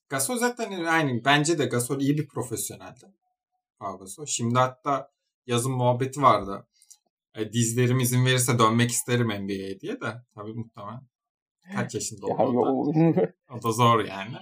[0.09, 1.25] Gasol zaten aynı.
[1.25, 3.05] Bence de Gasol iyi bir profesyoneldi.
[3.99, 4.25] Gasol.
[4.25, 5.09] Şimdi hatta
[5.47, 6.67] yazın muhabbeti vardı.
[7.37, 10.13] E, dizlerim izin verirse dönmek isterim NBA'ye diye de.
[10.35, 11.01] Tabii muhtemelen.
[11.75, 13.33] Kaç yaşında oldu o da.
[13.57, 14.37] o da zor yani.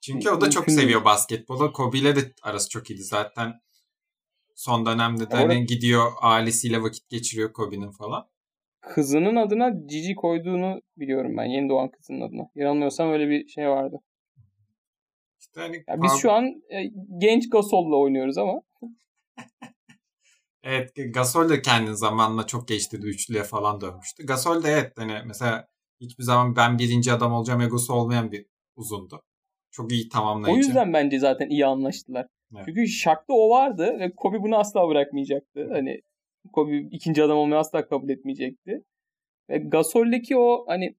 [0.00, 1.72] Çünkü o da çok seviyor basketbolu.
[1.72, 3.52] Kobe ile de arası çok iyiydi zaten.
[4.54, 8.28] Son dönemde de hani gidiyor ailesiyle vakit geçiriyor Kobe'nin falan.
[8.80, 11.44] Kızının adına Cici koyduğunu biliyorum ben.
[11.44, 12.50] Yeni doğan kızının adına.
[12.54, 13.96] Yanılmıyorsam öyle bir şey vardı.
[15.40, 16.84] İşte hani yani biz şu an e,
[17.18, 18.62] genç Gasol'la oynuyoruz ama.
[20.62, 24.26] evet Gasol de kendi zamanla çok geçti üçlüye falan dönmüştü.
[24.26, 25.68] Gasol de evet hani mesela
[26.00, 28.46] hiçbir zaman ben birinci adam olacağım egosu olmayan bir
[28.76, 29.22] uzundu.
[29.70, 30.54] Çok iyi tamamlayıcı.
[30.54, 32.26] O yüzden bence zaten iyi anlaştılar.
[32.54, 32.64] Evet.
[32.66, 35.68] Çünkü Shaq'ta o vardı ve Kobe bunu asla bırakmayacaktı.
[35.72, 36.00] Hani
[36.52, 38.82] Kobe ikinci adam olmayı asla kabul etmeyecekti.
[39.50, 40.94] Ve Gasol'deki o hani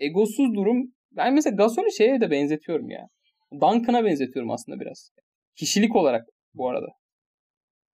[0.00, 3.08] egosuz durum ben mesela Gasol'ü şeye de benzetiyorum ya.
[3.52, 5.10] Duncan'a benzetiyorum aslında biraz.
[5.56, 6.86] Kişilik olarak bu arada.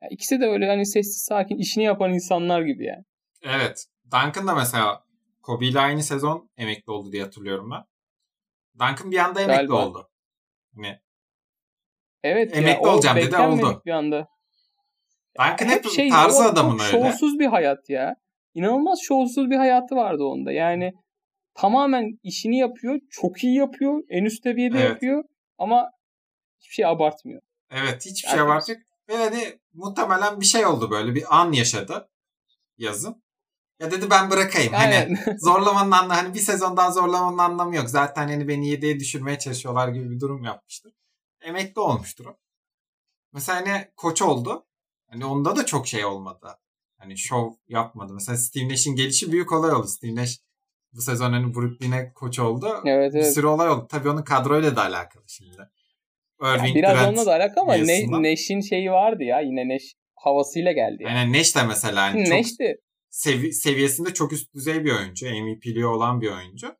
[0.02, 3.04] Yani ikisi de öyle hani sessiz sakin işini yapan insanlar gibi yani.
[3.42, 3.86] Evet.
[4.04, 5.04] Duncan da mesela
[5.42, 7.84] Kobe ile aynı sezon emekli oldu diye hatırlıyorum ben.
[8.74, 9.86] Duncan bir anda emekli Galiba.
[9.86, 10.10] oldu.
[10.74, 11.00] Hani
[12.22, 13.82] Evet emekli ya, olacağım dedi oldu.
[13.86, 14.28] Bir anda.
[15.38, 16.90] Duncan hep, hep şey, tarzı adamın öyle.
[16.90, 18.14] Şovsuz bir hayat ya.
[18.54, 20.52] İnanılmaz şovsuz bir hayatı vardı onda.
[20.52, 20.92] Yani
[21.54, 23.00] tamamen işini yapıyor.
[23.10, 24.02] Çok iyi yapıyor.
[24.08, 24.88] En üst seviyede evet.
[24.88, 25.24] yapıyor.
[25.58, 25.90] Ama
[26.60, 27.42] hiçbir şey abartmıyor.
[27.70, 28.80] Evet hiçbir şey abartmıyor.
[29.08, 31.14] Ve hani muhtemelen bir şey oldu böyle.
[31.14, 32.10] Bir an yaşadı
[32.78, 33.22] yazın.
[33.80, 34.72] Ya dedi ben bırakayım.
[34.72, 35.14] Hani Aynen.
[35.14, 37.90] Hani zorlamanın anlamı hani bir sezondan zorlamanın anlamı yok.
[37.90, 40.92] Zaten hani beni 7'ye düşürmeye çalışıyorlar gibi bir durum yapmıştır.
[41.40, 42.36] Emekli olmuştur o.
[43.32, 44.66] Mesela hani koç oldu.
[45.10, 46.58] Hani onda da çok şey olmadı.
[46.98, 48.12] Hani şov yapmadı.
[48.14, 49.86] Mesela Steve Nash'in gelişi büyük olay oldu.
[49.86, 50.38] Steve Nash
[50.92, 52.82] bu sezon hani Brooklyn'e koç oldu.
[52.84, 53.26] Evet, evet.
[53.26, 53.86] Bir sürü olay oldu.
[53.90, 55.70] Tabii onun kadroyla da alakalı şimdi.
[56.42, 59.40] Irving, biraz Durant onunla da alakalı ama ne, Nash'in şeyi vardı ya.
[59.40, 61.02] Yine Nash havasıyla geldi.
[61.02, 61.18] Yani.
[61.18, 62.02] Aynen Nash de mesela.
[62.02, 62.68] Hani çok
[63.10, 65.26] sevi- seviyesinde çok üst düzey bir oyuncu.
[65.26, 66.76] MVP'liği olan bir oyuncu.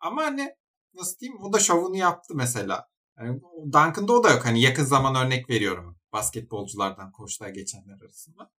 [0.00, 0.54] Ama hani
[0.94, 2.88] nasıl diyeyim o da şovunu yaptı mesela.
[3.18, 4.44] Yani Duncan'da o da yok.
[4.46, 5.98] Hani yakın zaman örnek veriyorum.
[6.12, 8.50] Basketbolculardan koçlar geçenler arasında.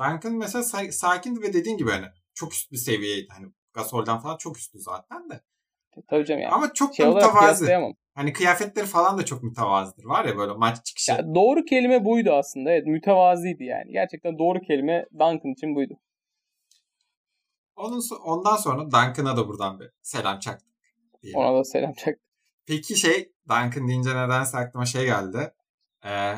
[0.00, 3.28] Duncan mesela sakindi ve dediğin gibi hani çok üst bir seviyeydi.
[3.30, 5.40] Hani Gasol'dan falan çok üstü zaten de.
[6.10, 6.54] Tabii canım yani.
[6.54, 7.66] Ama çok şey da mütevazı.
[8.16, 10.04] Hani kıyafetleri falan da çok mütevazıdır.
[10.04, 11.12] Var ya böyle maç çıkışı.
[11.12, 12.70] Ya doğru kelime buydu aslında.
[12.70, 13.92] Evet mütevazıydı yani.
[13.92, 15.94] Gerçekten doğru kelime Duncan için buydu.
[17.76, 20.68] Onun, ondan sonra Duncan'a da buradan bir selam çaktık.
[21.22, 21.40] Diyelim.
[21.40, 22.20] Ona da selam çaktık.
[22.66, 25.54] Peki şey Duncan deyince nedense aklıma şey geldi.
[26.04, 26.34] Ee,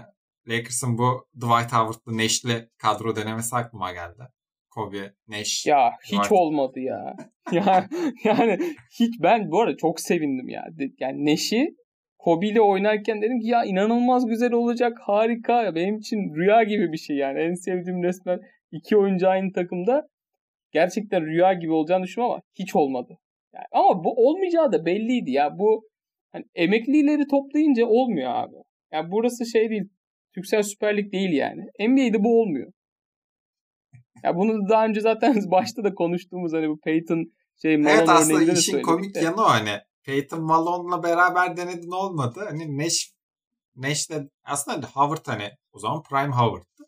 [0.49, 4.29] Lakers'ın bu Dwight Howard'lı Nash'li kadro denemesi aklıma geldi.
[4.71, 5.66] Kobe, Nash.
[5.66, 6.33] Ya hiç Dwight.
[6.33, 7.16] olmadı ya.
[7.53, 7.89] ya
[8.25, 8.59] yani
[9.01, 10.64] hiç ben bu arada çok sevindim ya.
[11.01, 11.75] Yani Nash'i
[12.19, 15.62] Kobe ile oynarken dedim ki ya inanılmaz güzel olacak, harika.
[15.62, 17.41] Ya benim için rüya gibi bir şey yani.
[17.41, 18.41] En sevdiğim resmen
[18.73, 20.09] iki oyuncu aynı takımda.
[20.73, 23.19] Gerçekten rüya gibi olacağını düşünüyorum ama hiç olmadı.
[23.55, 25.59] Yani ama bu olmayacağı da belliydi ya.
[25.59, 25.89] Bu
[26.33, 28.57] hani emeklileri toplayınca olmuyor abi.
[28.93, 29.89] Yani burası şey değil.
[30.35, 31.62] Türksel Süper Lig değil yani.
[31.89, 32.73] NBA'de bu olmuyor.
[34.25, 38.53] Ya bunu daha önce zaten başta da konuştuğumuz hani bu Peyton şey Malone Evet aslında
[38.53, 39.21] işin komik de.
[39.21, 39.79] yanı o hani.
[40.03, 42.41] Peyton Malone'la beraber denedin olmadı.
[42.49, 43.12] Hani Nash
[43.77, 46.85] Nash de aslında Howard hani o zaman Prime Howard'tı.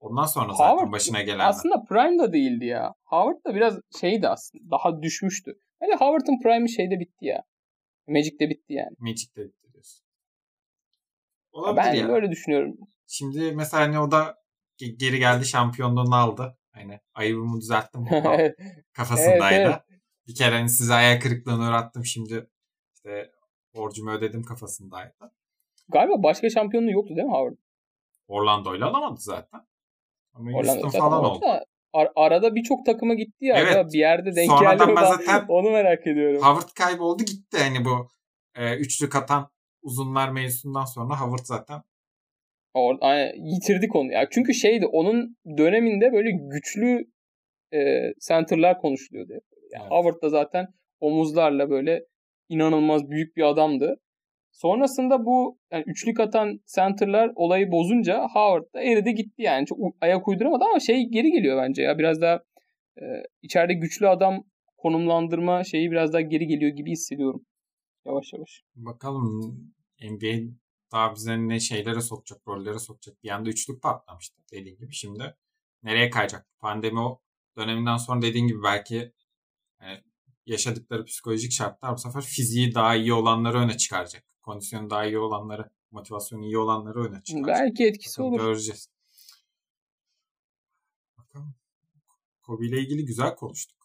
[0.00, 1.48] Ondan sonra zaten Howard, başına gelen.
[1.48, 2.94] Aslında Prime da değildi ya.
[3.04, 4.70] Howard da biraz şeydi aslında.
[4.70, 5.52] Daha düşmüştü.
[5.80, 7.42] Hani Howard'ın Prime'i şeyde bitti ya.
[8.08, 8.96] Magic'te bitti yani.
[8.98, 10.06] Magic'te bitti diyorsun.
[11.52, 12.08] Olabilir ben ya.
[12.08, 12.76] böyle düşünüyorum.
[13.06, 14.39] Şimdi mesela hani o da
[14.86, 16.58] geri geldi şampiyonluğunu aldı.
[16.72, 18.04] Hani ayıbımı düzelttim
[18.92, 19.54] kafasındaydı.
[19.54, 20.00] evet, evet.
[20.26, 22.46] Bir kere hani size ayak kırıklığına uğrattım şimdi
[22.94, 23.30] işte
[23.74, 25.14] borcumu ödedim kafasındaydı.
[25.88, 27.56] Galiba başka şampiyonluğu yoktu değil mi Howard?
[28.28, 29.60] Orlando'yla alamadı zaten.
[30.32, 31.40] Ama Orlando falan oldu.
[31.42, 33.56] Da, ar- arada birçok takıma gitti ya.
[33.58, 33.92] Evet.
[33.92, 34.94] Bir yerde denk geldi mi?
[35.00, 36.42] Zaten onu merak ediyorum.
[36.42, 37.58] Howard kayboldu gitti.
[37.58, 38.08] Hani bu
[38.54, 39.50] e, üçlük atan
[39.82, 41.82] uzunlar mevzusundan sonra Howard zaten
[42.74, 44.12] Orada yitirdik onu.
[44.12, 47.04] Ya çünkü şeydi onun döneminde böyle güçlü
[47.74, 47.78] e,
[48.28, 49.32] center'lar konuşuluyordu.
[49.72, 49.90] Yani evet.
[49.90, 50.66] Howard da zaten
[51.00, 52.04] omuzlarla böyle
[52.48, 53.96] inanılmaz büyük bir adamdı.
[54.52, 59.66] Sonrasında bu yani üçlük atan center'lar olayı bozunca Howard da eridi gitti yani.
[59.66, 61.98] Çok ayak uyduramadı ama şey geri geliyor bence ya.
[61.98, 62.40] Biraz daha
[62.98, 63.04] e,
[63.42, 64.44] içeride güçlü adam
[64.76, 67.46] konumlandırma şeyi biraz daha geri geliyor gibi hissediyorum.
[68.06, 68.62] Yavaş yavaş.
[68.76, 69.56] Bakalım
[70.02, 70.54] NBA
[70.92, 73.22] daha bize ne şeylere sokacak, rollere sokacak.
[73.22, 74.94] Bir anda üçlük patlamıştı dediğin gibi.
[74.94, 75.36] Şimdi
[75.82, 76.46] nereye kayacak?
[76.58, 77.20] Pandemi o
[77.56, 79.12] döneminden sonra dediğin gibi belki
[79.80, 80.04] yani e,
[80.46, 84.24] yaşadıkları psikolojik şartlar bu sefer fiziği daha iyi olanları öne çıkaracak.
[84.42, 87.58] Kondisyonu daha iyi olanları, motivasyonu iyi olanları öne çıkaracak.
[87.60, 88.44] Belki etkisi Bakalım, olur.
[88.44, 88.88] Göreceğiz.
[91.18, 91.54] Bakalım.
[92.42, 93.80] Kobe ile ilgili güzel konuştuk.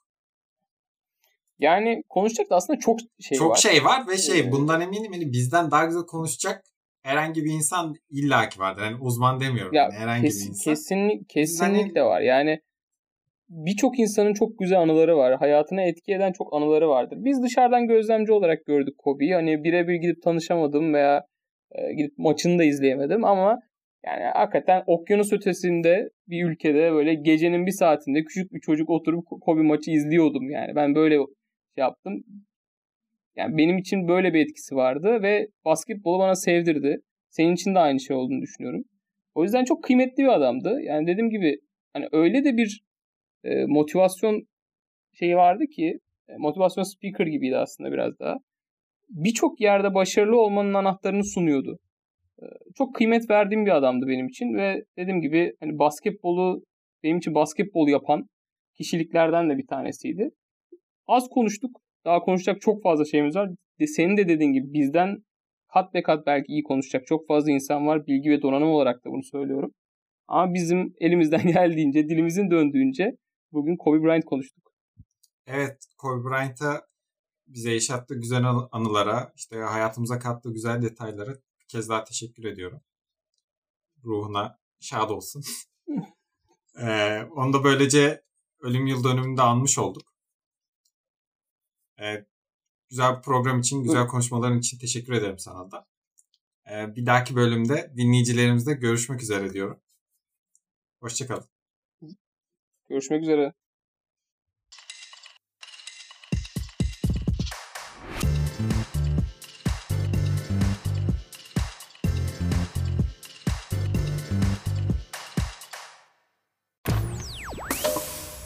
[1.60, 3.56] Yani konuşacak da aslında çok şey çok var.
[3.56, 6.66] Çok şey var ve şey ee, bundan eminim hani bizden daha güzel konuşacak
[7.06, 8.84] herhangi bir insan illaki vardır.
[8.84, 9.74] Yani uzman demiyorum.
[9.74, 10.72] Ya, yani herhangi kes, bir insan.
[10.72, 12.22] Kesinlik, kesinlikle var.
[12.22, 12.60] Yani
[13.50, 15.38] birçok insanın çok güzel anıları var.
[15.38, 17.18] Hayatına etki eden çok anıları vardır.
[17.20, 19.34] Biz dışarıdan gözlemci olarak gördük Kobe'yi.
[19.34, 21.26] Hani birebir gidip tanışamadım veya
[21.72, 23.60] e, gidip maçını da izleyemedim ama
[24.06, 29.62] yani hakikaten okyanus ötesinde bir ülkede böyle gecenin bir saatinde küçük bir çocuk oturup Kobe
[29.62, 30.76] maçı izliyordum yani.
[30.76, 31.26] Ben böyle şey
[31.78, 32.24] yaptım.
[33.36, 36.98] Yani benim için böyle bir etkisi vardı ve basketbolu bana sevdirdi.
[37.30, 38.84] Senin için de aynı şey olduğunu düşünüyorum.
[39.36, 40.82] O yüzden çok kıymetli bir adamdı.
[40.82, 41.60] Yani dediğim gibi
[41.94, 42.82] hani öyle de bir
[43.44, 44.48] e, motivasyon
[45.14, 48.36] şeyi vardı ki e, motivasyon speaker gibiydi aslında biraz daha.
[49.10, 51.80] Birçok yerde başarılı olmanın anahtarını sunuyordu.
[52.42, 52.44] E,
[52.78, 56.64] çok kıymet verdiğim bir adamdı benim için ve dediğim gibi hani basketbolu
[57.04, 58.28] benim için basketbol yapan
[58.78, 60.30] kişiliklerden de bir tanesiydi.
[61.08, 61.85] Az konuştuk.
[62.06, 63.50] Daha konuşacak çok fazla şeyimiz var.
[63.88, 65.24] Senin de dediğin gibi bizden
[65.74, 68.08] kat be kat belki iyi konuşacak çok fazla insan var.
[68.08, 69.72] Bilgi ve donanım olarak da bunu söylüyorum.
[70.28, 73.18] Ama bizim elimizden geldiğince, dilimizin döndüğünce
[73.52, 74.72] bugün Kobe Bryant konuştuk.
[75.48, 76.88] Evet, Kobe Bryant'a
[77.48, 82.82] bize yaşattığı güzel anılara, işte hayatımıza kattığı güzel detaylara bir kez daha teşekkür ediyorum.
[84.04, 85.44] Ruhuna şad olsun.
[86.82, 88.24] ee, onu da böylece
[88.60, 90.15] ölüm yıl dönümünde anmış olduk.
[92.00, 92.26] Ee,
[92.90, 95.86] güzel bir program için, güzel konuşmaların için teşekkür ederim sana da.
[96.72, 99.82] Ee, bir dahaki bölümde dinleyicilerimizle görüşmek üzere diyorum.
[101.02, 101.46] Hoşçakalın.
[102.90, 103.54] Görüşmek üzere.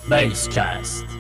[0.10, 1.19] Basecast.